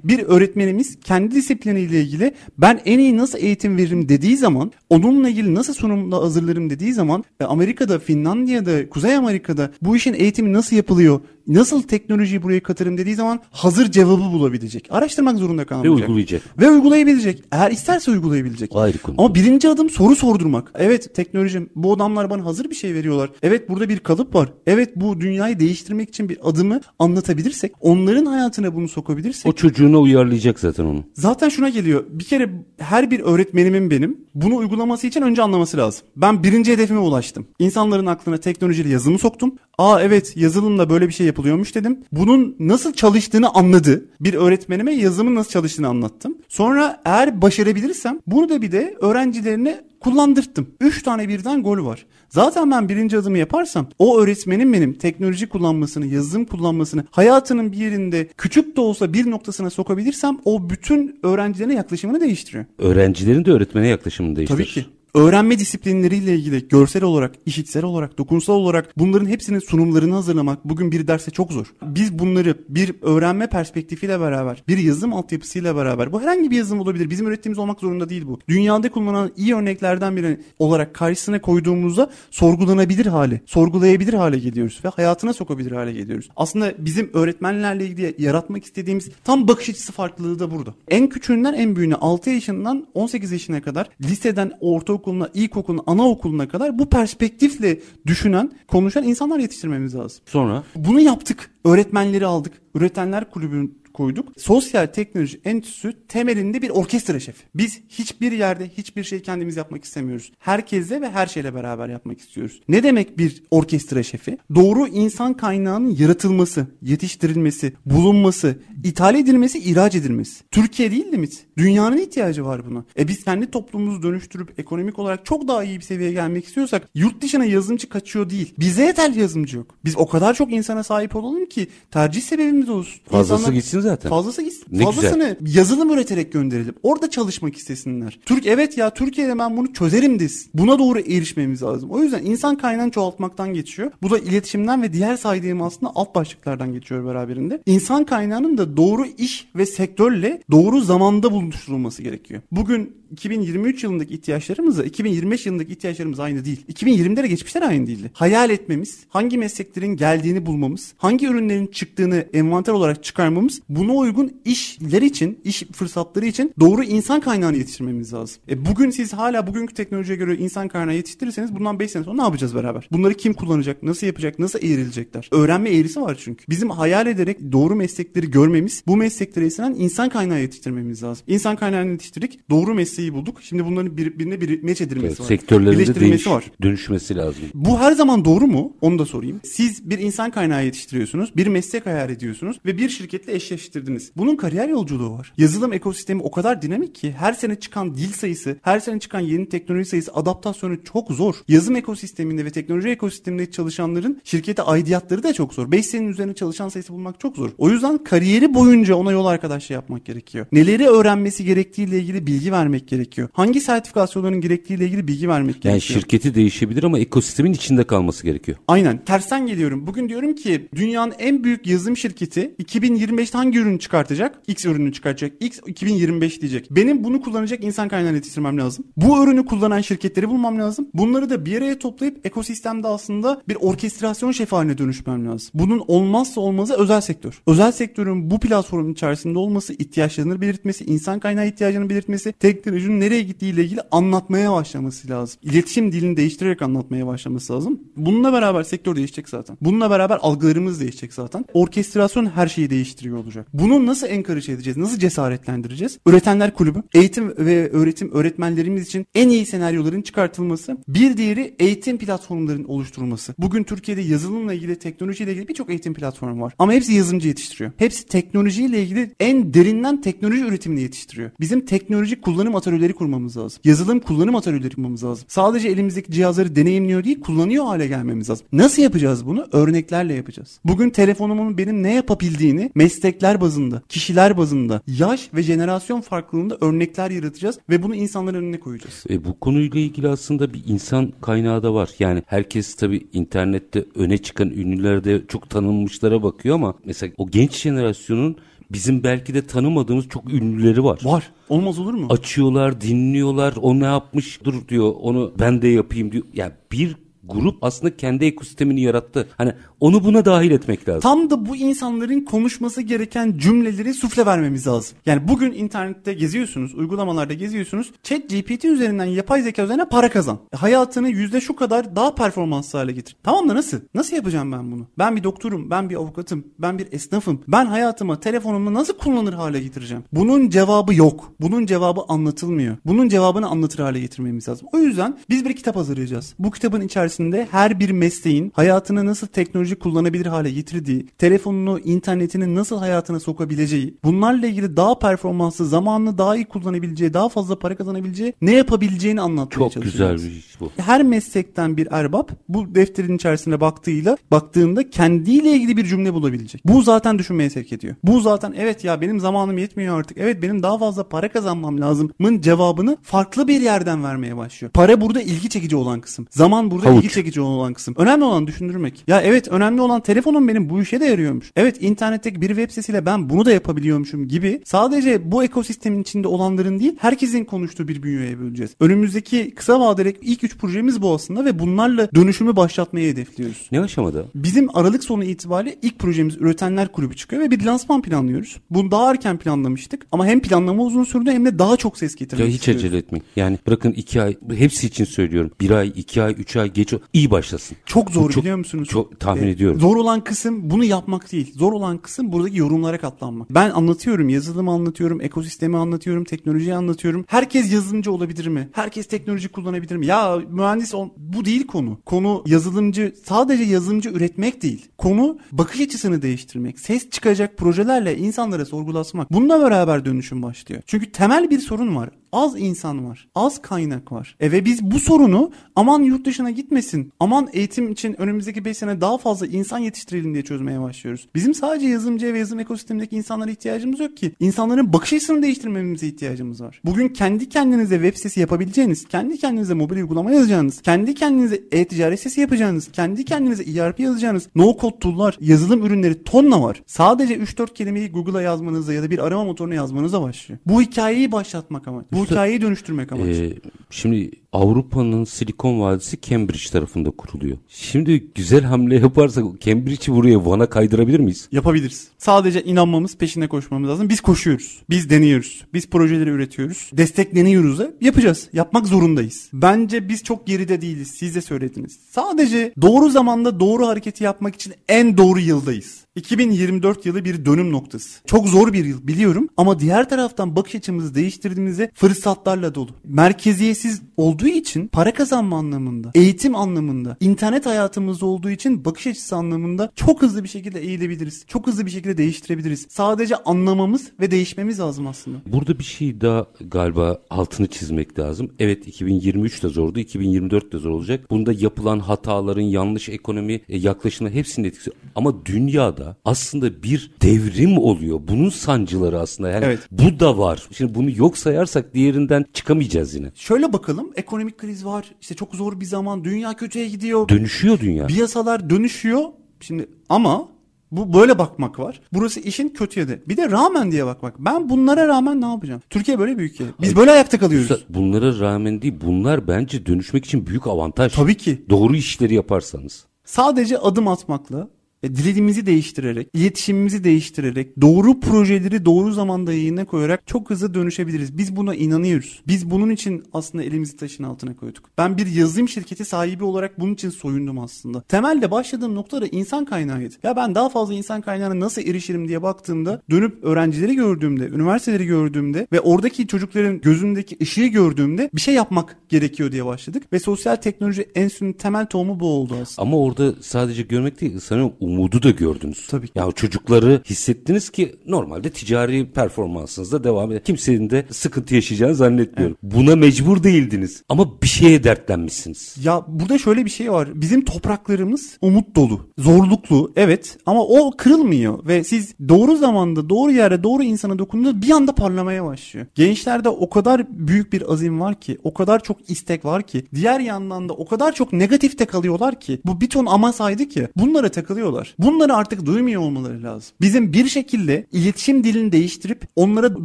[0.05, 5.55] bir öğretmenimiz kendi disipliniyle ilgili ben en iyi nasıl eğitim veririm dediği zaman onunla ilgili
[5.55, 11.83] nasıl sunumla hazırlarım dediği zaman Amerika'da, Finlandiya'da, Kuzey Amerika'da bu işin eğitimi nasıl yapılıyor nasıl
[11.83, 14.89] teknolojiyi buraya katarım dediği zaman hazır cevabı bulabilecek.
[14.91, 15.99] Araştırmak zorunda kalmayacak.
[15.99, 16.43] Ve uygulayacak.
[16.59, 17.43] Ve uygulayabilecek.
[17.53, 18.71] Eğer isterse uygulayabilecek.
[18.75, 19.15] Ayrı konu.
[19.19, 20.73] Ama birinci adım soru sordurmak.
[20.75, 23.31] Evet teknolojim bu adamlar bana hazır bir şey veriyorlar.
[23.43, 24.53] Evet burada bir kalıp var.
[24.67, 29.47] Evet bu dünyayı değiştirmek için bir adımı anlatabilirsek onların hayatına bunu sokabilirsek.
[29.47, 31.05] O çocuğuna uyarlayacak zaten onu.
[31.15, 32.05] Zaten şuna geliyor.
[32.11, 36.07] Bir kere her bir öğretmenimin benim bunu uygulaması için önce anlaması lazım.
[36.17, 37.47] Ben birinci hedefime ulaştım.
[37.59, 39.55] İnsanların aklına teknolojiyle yazılımı soktum.
[39.79, 41.99] Aa evet yazılımla böyle bir şey yapılıyormuş dedim.
[42.13, 44.05] Bunun nasıl çalıştığını anladı.
[44.21, 46.39] Bir öğretmenime yazılımın nasıl çalıştığını anlattım.
[46.49, 50.71] Sonra eğer başarabilirsem bunu da bir de öğrencilerine kullandırttım.
[50.81, 52.07] 3 tane birden gol var.
[52.31, 58.29] Zaten ben birinci adımı yaparsam o öğretmenin benim teknoloji kullanmasını, yazılım kullanmasını hayatının bir yerinde
[58.37, 62.65] küçük de olsa bir noktasına sokabilirsem o bütün öğrencilerine yaklaşımını değiştiriyor.
[62.79, 64.59] Öğrencilerin de öğretmene yaklaşımını değiştirir.
[64.59, 70.65] Tabii ki öğrenme disiplinleriyle ilgili görsel olarak, işitsel olarak, dokunsal olarak bunların hepsinin sunumlarını hazırlamak
[70.65, 71.67] bugün bir derse çok zor.
[71.83, 77.11] Biz bunları bir öğrenme perspektifiyle beraber, bir yazım altyapısıyla beraber, bu herhangi bir yazım olabilir.
[77.11, 78.39] Bizim ürettiğimiz olmak zorunda değil bu.
[78.49, 85.33] Dünyada kullanılan iyi örneklerden biri olarak karşısına koyduğumuzda sorgulanabilir hale, sorgulayabilir hale geliyoruz ve hayatına
[85.33, 86.29] sokabilir hale geliyoruz.
[86.37, 90.75] Aslında bizim öğretmenlerle ilgili yaratmak istediğimiz tam bakış açısı farklılığı da burada.
[90.89, 96.79] En küçüğünden en büyüğüne 6 yaşından 18 yaşına kadar liseden ortaokul ortaokuluna, ilkokuluna, anaokuluna kadar
[96.79, 100.23] bu perspektifle düşünen, konuşan insanlar yetiştirmemiz lazım.
[100.27, 100.65] Sonra?
[100.77, 101.51] Bunu yaptık.
[101.65, 102.53] Öğretmenleri aldık.
[102.75, 104.29] Üretenler kulübünün koyduk.
[104.37, 107.45] Sosyal Teknoloji Enstitüsü temelinde bir orkestra şefi.
[107.55, 110.33] Biz hiçbir yerde hiçbir şey kendimiz yapmak istemiyoruz.
[110.39, 112.61] Herkesle ve her şeyle beraber yapmak istiyoruz.
[112.69, 114.39] Ne demek bir orkestra şefi?
[114.55, 120.45] Doğru insan kaynağının yaratılması, yetiştirilmesi, bulunması, ithal edilmesi, ihraç edilmesi.
[120.51, 121.47] Türkiye değil limit.
[121.57, 122.85] Dünyanın ihtiyacı var buna.
[122.99, 127.23] E biz kendi toplumumuzu dönüştürüp ekonomik olarak çok daha iyi bir seviyeye gelmek istiyorsak yurt
[127.23, 128.55] dışına yazılımcı kaçıyor değil.
[128.59, 129.75] Bize yeterli yazılımcı yok.
[129.85, 133.01] Biz o kadar çok insana sahip olalım ki tercih sebebimiz olsun.
[133.11, 133.88] Fazlası İnsanlar, gitsin zaten.
[133.97, 134.65] Fazlası gitsin.
[134.71, 135.59] Ne Fazlasını güzel.
[135.59, 136.75] yazılım üreterek gönderelim.
[136.83, 138.19] Orada çalışmak istesinler.
[138.27, 140.51] Türk evet ya Türkiye'de ben bunu çözerim desin.
[140.55, 141.91] Buna doğru erişmemiz lazım.
[141.91, 143.91] O yüzden insan kaynağını çoğaltmaktan geçiyor.
[144.03, 147.63] Bu da iletişimden ve diğer saydığım aslında alt başlıklardan geçiyor beraberinde.
[147.67, 152.43] İnsan kaynağının da doğru iş ve sektörle doğru zamanda buluşturulması gerekiyor.
[152.53, 156.65] Bugün 2023 yılındaki ihtiyaçlarımızla 2025 yılındaki ihtiyaçlarımız aynı değil.
[156.73, 158.11] 2020'de de geçmişler aynı değildi.
[158.15, 165.03] Hayal etmemiz, hangi mesleklerin geldiğini bulmamız, hangi ürünlerin çıktığını envanter olarak çıkarmamız buna uygun işler
[165.03, 168.43] için, iş fırsatları için doğru insan kaynağını yetiştirmemiz lazım.
[168.49, 172.23] E bugün siz hala bugünkü teknolojiye göre insan kaynağı yetiştirirseniz bundan 5 sene sonra ne
[172.23, 172.89] yapacağız beraber?
[172.93, 173.83] Bunları kim kullanacak?
[173.83, 174.39] Nasıl yapacak?
[174.39, 175.29] Nasıl eğrilecekler?
[175.33, 176.45] Öğrenme eğrisi var çünkü.
[176.49, 181.25] Bizim hayal ederek doğru meslekleri görmemiz, bu mesleklere istenen insan kaynağı yetiştirmemiz lazım.
[181.29, 182.51] İnsan kaynağını yetiştirdik.
[182.51, 183.43] Doğru mesleği bulduk.
[183.43, 185.27] Şimdi bunların birbirine bir meç edilmesi evet, var.
[185.27, 186.45] Sektörlerinde değiş, var.
[186.63, 187.45] dönüşmesi lazım.
[187.55, 188.77] Bu her zaman doğru mu?
[188.81, 189.41] Onu da sorayım.
[189.45, 191.37] Siz bir insan kaynağı yetiştiriyorsunuz.
[191.37, 194.13] Bir meslek hayal ediyorsunuz ve bir şirketle eşleştirdiniz.
[194.17, 195.33] Bunun kariyer yolculuğu var.
[195.39, 199.49] Yazılım ekosistemi o kadar dinamik ki her sene çıkan dil sayısı, her sene çıkan yeni
[199.49, 201.35] teknoloji sayısı, adaptasyonu çok zor.
[201.49, 205.73] Yazım ekosisteminde ve teknoloji ekosisteminde çalışanların şirkete aidiyatları da çok zor.
[205.73, 207.51] 5 senenin üzerine çalışan sayısı bulmak çok zor.
[207.59, 210.47] O yüzden kariyeri boyunca ona yol arkadaşlığı yapmak gerekiyor.
[210.53, 213.29] Neleri öğrenmesi gerektiğiyle ilgili bilgi vermek gerekiyor.
[213.33, 215.73] Hangi sertifikasyonların gerektiğiyle ilgili bilgi vermek yani gerekiyor.
[215.73, 218.59] Yani şirketi değişebilir ama ekosistemin içinde kalması gerekiyor.
[218.69, 219.05] Aynen.
[219.05, 219.87] Tersten geliyorum.
[219.87, 224.43] Bugün diyorum ki dünyanın en büyük yazılım şirketi 2025'te hangi ürünü çıkartacak?
[224.47, 225.33] X ürünü çıkartacak.
[225.41, 226.71] X 2025 diyecek.
[226.71, 228.85] Benim bunu kullanacak insan kaynağını yetiştirmem lazım.
[228.97, 230.89] Bu ürünü kullanan şirketleri bulmam lazım.
[230.95, 235.51] Bunları da bir araya toplayıp ekosistemde aslında bir orkestrasyon şefi haline dönüşmem lazım.
[235.55, 237.43] Bunun olmazsa olmazı özel sektör.
[237.47, 243.53] Özel sektörün bu platformun içerisinde olması, ihtiyaçlarını belirtmesi, insan kaynağı ihtiyacını belirtmesi, teknolojinin nereye gittiği
[243.53, 245.41] ile ilgili anlatmaya başlaması lazım.
[245.43, 247.81] İletişim dilini değiştirerek anlatmaya başlaması lazım.
[247.97, 249.57] Bununla beraber sektör değişecek zaten.
[249.61, 251.45] Bununla beraber algılarımız değişecek zaten.
[251.55, 253.38] Orkestrasyon her şeyi değiştiriyor olacak.
[253.53, 254.77] Bunu nasıl encourage edeceğiz?
[254.77, 255.99] Nasıl cesaretlendireceğiz?
[256.07, 260.77] Üretenler kulübü, eğitim ve öğretim öğretmenlerimiz için en iyi senaryoların çıkartılması.
[260.89, 263.35] Bir diğeri eğitim platformlarının oluşturulması.
[263.39, 266.55] Bugün Türkiye'de yazılımla ilgili, teknolojiyle ilgili birçok eğitim platformu var.
[266.59, 267.71] Ama hepsi yazılımcı yetiştiriyor.
[267.77, 271.31] Hepsi teknolojiyle ilgili en derinden teknoloji üretimini yetiştiriyor.
[271.41, 273.61] Bizim teknoloji kullanım atölyeleri kurmamız lazım.
[273.65, 275.25] Yazılım kullanım atölyeleri kurmamız lazım.
[275.29, 278.47] Sadece elimizdeki cihazları deneyimliyor değil, kullanıyor hale gelmemiz lazım.
[278.53, 279.47] Nasıl yapacağız bunu?
[279.53, 280.61] Örneklerle yapacağız.
[280.65, 287.59] Bugün telefonumun benim ne yapabildiğini meslekler bazında, kişiler bazında, yaş ve jenerasyon farklılığında örnekler yaratacağız
[287.71, 289.05] ve bunu insanların önüne koyacağız.
[289.11, 291.91] E, bu konuyla ilgili aslında bir insan kaynağı da var.
[291.99, 298.37] Yani herkes tabii internette öne çıkan ünlülerde çok tanınmışlara bakıyor ama mesela o genç jenerasyonun
[298.71, 301.01] bizim belki de tanımadığımız çok ünlüleri var.
[301.05, 301.31] Var.
[301.49, 302.07] Olmaz olur mu?
[302.11, 303.55] Açıyorlar, dinliyorlar.
[303.61, 304.93] O ne yapmış dur diyor.
[305.01, 306.25] Onu ben de yapayım diyor.
[306.35, 306.97] Yani bir
[307.29, 309.29] grup aslında kendi ekosistemini yarattı.
[309.37, 311.01] Hani onu buna dahil etmek lazım.
[311.01, 314.99] Tam da bu insanların konuşması gereken cümleleri sufle vermemiz lazım.
[315.07, 317.93] Yani bugün internette geziyorsunuz, uygulamalarda geziyorsunuz.
[318.03, 320.39] Chat GPT üzerinden, yapay zeka üzerinden para kazan.
[320.53, 323.17] E, hayatını yüzde şu kadar daha performanslı hale getir.
[323.23, 323.81] Tamam da nasıl?
[323.95, 324.87] Nasıl yapacağım ben bunu?
[324.99, 327.41] Ben bir doktorum, ben bir avukatım, ben bir esnafım.
[327.49, 330.05] Ben hayatıma, telefonumu nasıl kullanır hale getireceğim?
[330.13, 331.33] Bunun cevabı yok.
[331.41, 332.77] Bunun cevabı anlatılmıyor.
[332.87, 334.69] Bunun cevabını anlatır hale getirmemiz lazım.
[334.73, 336.35] O yüzden biz bir kitap hazırlayacağız.
[336.39, 337.18] Bu kitabın içerisinde
[337.51, 344.47] her bir mesleğin hayatını nasıl teknoloji kullanabilir hale getirdiği, telefonunu, internetini nasıl hayatına sokabileceği, bunlarla
[344.47, 349.73] ilgili daha performanslı, zamanını daha iyi kullanabileceği, daha fazla para kazanabileceği, ne yapabileceğini anlatmaya Çok
[349.73, 349.93] çalışıyoruz.
[350.17, 350.71] güzel bir iş bu.
[350.77, 356.63] Her meslekten bir erbap bu defterin içerisine baktığıyla baktığında kendiyle ilgili bir cümle bulabilecek.
[356.65, 357.95] Bu zaten düşünmeye sevk ediyor.
[358.05, 360.19] Bu zaten evet ya benim zamanım yetmiyor artık.
[360.19, 364.73] Evet benim daha fazla para kazanmam lazımın cevabını farklı bir yerden vermeye başlıyor.
[364.73, 366.27] Para burada ilgi çekici olan kısım.
[366.31, 367.05] Zaman burada Havuç.
[367.05, 367.95] ilgi çekici olan kısım.
[367.99, 369.05] Önemli olan düşündürmek.
[369.07, 371.53] Ya evet önemli olan telefonum benim bu işe de yarıyormuş.
[371.57, 376.81] Evet internetteki bir web sitesiyle ben bunu da yapabiliyormuşum gibi sadece bu ekosistemin içinde olanların
[376.81, 378.71] değil herkesin konuştuğu bir bünyeye böleceğiz.
[378.81, 383.69] Önümüzdeki kısa vadeli ilk üç projemiz bu aslında ve bunlarla dönüşümü başlatmayı hedefliyoruz.
[383.73, 384.25] Ne aşamada?
[384.35, 388.57] Bizim Aralık sonu itibariyle ilk projemiz Üretenler Kulübü çıkıyor ve bir lansman planlıyoruz.
[388.71, 392.47] Bunu daha erken planlamıştık ama hem planlama uzun sürdü hem de daha çok ses getirmek
[392.47, 392.85] ya hiç istiyoruz.
[392.85, 393.25] acele etmeyin.
[393.37, 395.51] Yani bırakın iki ay hepsi için söylüyorum.
[395.61, 397.77] Bir ay, iki ay, üç ay geç iyi başlasın.
[397.87, 398.89] Çok zor çok, biliyor musunuz?
[398.89, 399.81] Çok tahmin ee, ediyorum.
[399.81, 401.53] Zor olan kısım bunu yapmak değil.
[401.57, 403.51] Zor olan kısım buradaki yorumlara katlanmak.
[403.51, 407.25] Ben anlatıyorum, yazılımı anlatıyorum, ekosistemi anlatıyorum, teknolojiyi anlatıyorum.
[407.29, 408.69] Herkes yazılımcı olabilir mi?
[408.73, 410.07] Herkes teknoloji kullanabilir mi?
[410.07, 411.09] Ya mühendis ol...
[411.17, 411.99] bu değil konu.
[412.07, 414.87] Konu yazılımcı, sadece yazılımcı üretmek değil.
[414.99, 419.33] Konu bakış açısını değiştirmek, ses çıkacak projelerle insanlara sorgulatmak.
[419.33, 420.83] Bununla beraber dönüşüm başlıyor.
[420.87, 423.29] Çünkü temel bir sorun var az insan var.
[423.35, 424.37] Az kaynak var.
[424.41, 427.13] E ve biz bu sorunu aman yurt dışına gitmesin.
[427.21, 431.29] Aman eğitim için önümüzdeki 5 sene daha fazla insan yetiştirelim diye çözmeye başlıyoruz.
[431.35, 434.33] Bizim sadece yazılımcı ve yazılım ekosistemindeki insanlara ihtiyacımız yok ki.
[434.41, 436.81] İnsanların bakış açısını değiştirmemize ihtiyacımız var.
[436.85, 442.41] Bugün kendi kendinize web sitesi yapabileceğiniz, kendi kendinize mobil uygulama yazacağınız, kendi kendinize e-ticaret sitesi
[442.41, 446.83] yapacağınız, kendi kendinize ERP yazacağınız, no code tool'lar, yazılım ürünleri tonla var.
[446.87, 450.59] Sadece 3-4 kelimeyi Google'a yazmanızda ya da bir arama motoruna yazmanıza başlıyor.
[450.67, 452.05] Bu hikayeyi başlatmak ama.
[452.13, 453.29] Bu Bu hikayeyi dönüştürmek amaç.
[453.29, 453.53] Ee,
[453.91, 457.59] şimdi Avrupa'nın Silikon Vadisi Cambridge tarafında kuruluyor.
[457.69, 461.49] Şimdi güzel hamle yaparsak Cambridge'i buraya Van'a kaydırabilir miyiz?
[461.53, 462.09] Yapabiliriz.
[462.19, 464.09] Sadece inanmamız, peşine koşmamız lazım.
[464.09, 464.83] Biz koşuyoruz.
[464.91, 465.65] Biz deniyoruz.
[465.75, 466.91] Biz projeleri üretiyoruz.
[466.93, 468.49] Destekleniyoruz da yapacağız.
[468.53, 469.49] Yapmak zorundayız.
[469.53, 471.09] Bence biz çok geride değiliz.
[471.19, 471.99] Siz de söylediniz.
[472.11, 476.05] Sadece doğru zamanda doğru hareketi yapmak için en doğru yıldayız.
[476.19, 478.21] 2024 yılı bir dönüm noktası.
[478.27, 482.91] Çok zor bir yıl biliyorum ama diğer taraftan bakış açımızı değiştirdiğimizde fırsatlarla dolu.
[483.05, 489.93] Merkeziyetsiz olduğu için para kazanma anlamında, eğitim anlamında, internet hayatımızda olduğu için bakış açısı anlamında
[489.97, 491.45] çok hızlı bir şekilde eğilebiliriz.
[491.47, 492.87] Çok hızlı bir şekilde değiştirebiliriz.
[492.91, 495.39] Sadece anlamamız ve değişmemiz lazım aslında.
[495.47, 498.51] Burada bir şey daha galiba altını çizmek lazım.
[498.59, 501.31] Evet 2023 de zordu, 2024 de zor olacak.
[501.31, 504.91] Bunda yapılan hataların, yanlış ekonomi e, yaklaşımı hepsinin etkisi.
[505.15, 508.21] Ama dünyada aslında bir devrim oluyor.
[508.29, 509.81] Bunun sancıları aslında yani evet.
[509.91, 510.69] bu da var.
[510.73, 513.31] Şimdi bunu yok sayarsak diğerinden çıkamayacağız yine.
[513.35, 515.15] Şöyle bakalım ekonomik kriz var.
[515.21, 516.25] İşte çok zor bir zaman.
[516.25, 517.29] Dünya kötüye gidiyor.
[517.29, 518.07] Dönüşüyor dünya.
[518.07, 519.25] Piyasalar dönüşüyor.
[519.61, 520.49] Şimdi ama
[520.93, 522.01] bu böyle bakmak var.
[522.13, 523.19] Burası işin kötü yanı.
[523.29, 524.39] Bir de rağmen diye bakmak.
[524.39, 525.83] Ben bunlara rağmen ne yapacağım?
[525.91, 526.65] Türkiye böyle büyük ülke.
[526.65, 527.85] Biz Hayır, böyle ayakta kalıyoruz.
[527.89, 528.95] Bunlara rağmen değil.
[529.05, 531.15] Bunlar bence dönüşmek için büyük avantaj.
[531.15, 531.65] Tabii ki.
[531.71, 533.05] Doğru işleri yaparsanız.
[533.25, 534.69] Sadece adım atmakla
[535.03, 541.39] e, dilimizi değiştirerek, iletişimimizi değiştirerek, doğru projeleri doğru zamanda yayına koyarak çok hızlı dönüşebiliriz.
[541.39, 542.43] Biz buna inanıyoruz.
[542.47, 544.91] Biz bunun için aslında elimizi taşın altına koyduk.
[544.99, 548.01] Ben bir yazılım şirketi sahibi olarak bunun için soyundum aslında.
[548.01, 550.15] Temelde başladığım noktada insan kaynağıydı.
[550.23, 555.67] Ya ben daha fazla insan kaynağına nasıl erişirim diye baktığımda dönüp öğrencileri gördüğümde, üniversiteleri gördüğümde
[555.73, 560.03] ve oradaki çocukların gözündeki ışığı gördüğümde bir şey yapmak gerekiyor diye başladık.
[560.13, 562.89] Ve sosyal teknoloji enstitünün temel tohumu bu oldu aslında.
[562.89, 565.87] Ama orada sadece görmek değil, sanırım umudu da gördünüz.
[565.87, 566.13] Tabii ki.
[566.15, 570.45] Ya çocukları hissettiniz ki normalde ticari performansınızda devam eder.
[570.45, 572.57] Kimsenin de sıkıntı yaşayacağını zannetmiyorum.
[572.65, 572.75] Evet.
[572.75, 575.77] Buna mecbur değildiniz ama bir şeye dertlenmişsiniz.
[575.85, 577.09] Ya burada şöyle bir şey var.
[577.15, 583.63] Bizim topraklarımız umut dolu, zorluklu evet ama o kırılmıyor ve siz doğru zamanda, doğru yerde,
[583.63, 585.87] doğru insana dokunduğunuzda bir anda parlamaya başlıyor.
[585.95, 590.21] Gençlerde o kadar büyük bir azim var ki, o kadar çok istek var ki, diğer
[590.21, 594.29] yandan da o kadar çok negatifte kalıyorlar ki, bu bir ton ama saydı ki bunlara
[594.29, 594.78] takılıyorlar.
[594.99, 596.71] Bunları artık duymuyor olmaları lazım.
[596.81, 599.85] Bizim bir şekilde iletişim dilini değiştirip onlara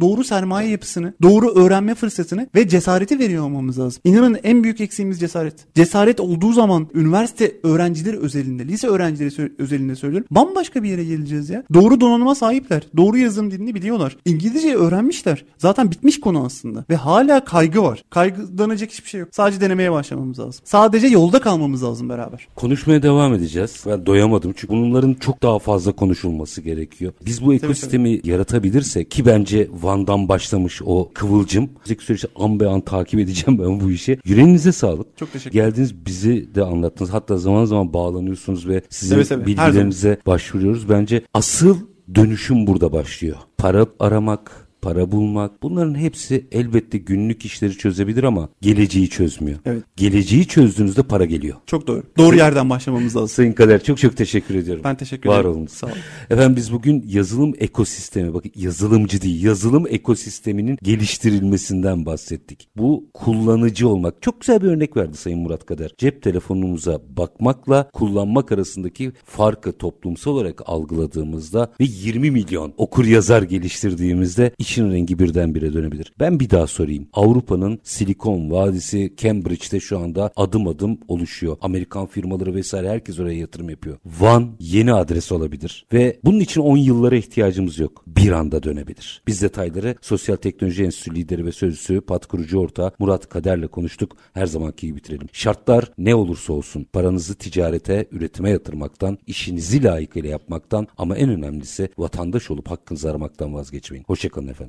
[0.00, 4.02] doğru sermaye yapısını, doğru öğrenme fırsatını ve cesareti veriyor olmamız lazım.
[4.04, 5.74] İnanın en büyük eksiğimiz cesaret.
[5.74, 10.26] Cesaret olduğu zaman üniversite öğrencileri özelinde, lise öğrencileri özelinde söylüyorum.
[10.30, 11.64] Bambaşka bir yere geleceğiz ya.
[11.74, 12.82] Doğru donanıma sahipler.
[12.96, 14.16] Doğru yazım dilini biliyorlar.
[14.24, 15.44] İngilizce öğrenmişler.
[15.58, 16.84] Zaten bitmiş konu aslında.
[16.90, 18.04] Ve hala kaygı var.
[18.10, 19.28] Kaygılanacak hiçbir şey yok.
[19.32, 20.64] Sadece denemeye başlamamız lazım.
[20.64, 22.48] Sadece yolda kalmamız lazım beraber.
[22.54, 23.84] Konuşmaya devam edeceğiz.
[23.86, 27.12] Ben doyamadım çünkü bununla bunların çok daha fazla konuşulması gerekiyor.
[27.26, 28.30] Biz bu ekosistemi tabii, tabii.
[28.30, 31.64] yaratabilirsek ki bence Van'dan başlamış o kıvılcım.
[31.64, 34.18] Önümüzdeki süreçte an be an takip edeceğim ben bu işi.
[34.24, 35.18] Yüreğinize sağlık.
[35.18, 35.70] Çok teşekkür ederim.
[35.70, 37.12] Geldiniz bizi de anlattınız.
[37.12, 39.46] Hatta zaman zaman bağlanıyorsunuz ve sizin evet, evet.
[39.46, 40.88] bilgilerinize başvuruyoruz.
[40.88, 41.76] Bence asıl
[42.14, 43.36] dönüşüm burada başlıyor.
[43.58, 49.58] Para aramak, para bulmak bunların hepsi elbette günlük işleri çözebilir ama geleceği çözmüyor.
[49.64, 49.82] Evet.
[49.96, 51.56] Geleceği çözdüğünüzde para geliyor.
[51.66, 52.02] Çok doğru.
[52.18, 53.28] Doğru yerden başlamamız lazım.
[53.28, 54.82] Sayın Kader çok çok teşekkür ediyorum.
[54.84, 55.44] Ben teşekkür ederim.
[55.44, 55.66] Var olun.
[55.66, 55.96] Sağ olun.
[56.30, 62.68] Efendim biz bugün yazılım ekosistemi bakın yazılımcı değil yazılım ekosisteminin geliştirilmesinden bahsettik.
[62.76, 64.22] Bu kullanıcı olmak.
[64.22, 65.90] Çok güzel bir örnek verdi Sayın Murat Kader.
[65.98, 74.52] Cep telefonumuza bakmakla kullanmak arasındaki farkı toplumsal olarak algıladığımızda ve 20 milyon okur yazar geliştirdiğimizde
[74.58, 76.12] iş işin rengi birdenbire dönebilir.
[76.20, 77.08] Ben bir daha sorayım.
[77.12, 81.56] Avrupa'nın Silikon Vadisi Cambridge'de şu anda adım adım oluşuyor.
[81.60, 83.98] Amerikan firmaları vesaire herkes oraya yatırım yapıyor.
[84.20, 88.04] Van yeni adres olabilir ve bunun için 10 yıllara ihtiyacımız yok.
[88.06, 89.22] Bir anda dönebilir.
[89.26, 94.16] Biz detayları Sosyal Teknoloji Enstitüsü lideri ve sözcüsü Pat kurucu ortağı Murat Kader'le konuştuk.
[94.32, 95.28] Her zamanki gibi bitirelim.
[95.32, 102.50] Şartlar ne olursa olsun paranızı ticarete, üretime yatırmaktan, işinizi layıkıyla yapmaktan ama en önemlisi vatandaş
[102.50, 104.04] olup hakkınızı aramaktan vazgeçmeyin.
[104.06, 104.63] Hoşçakalın efendim.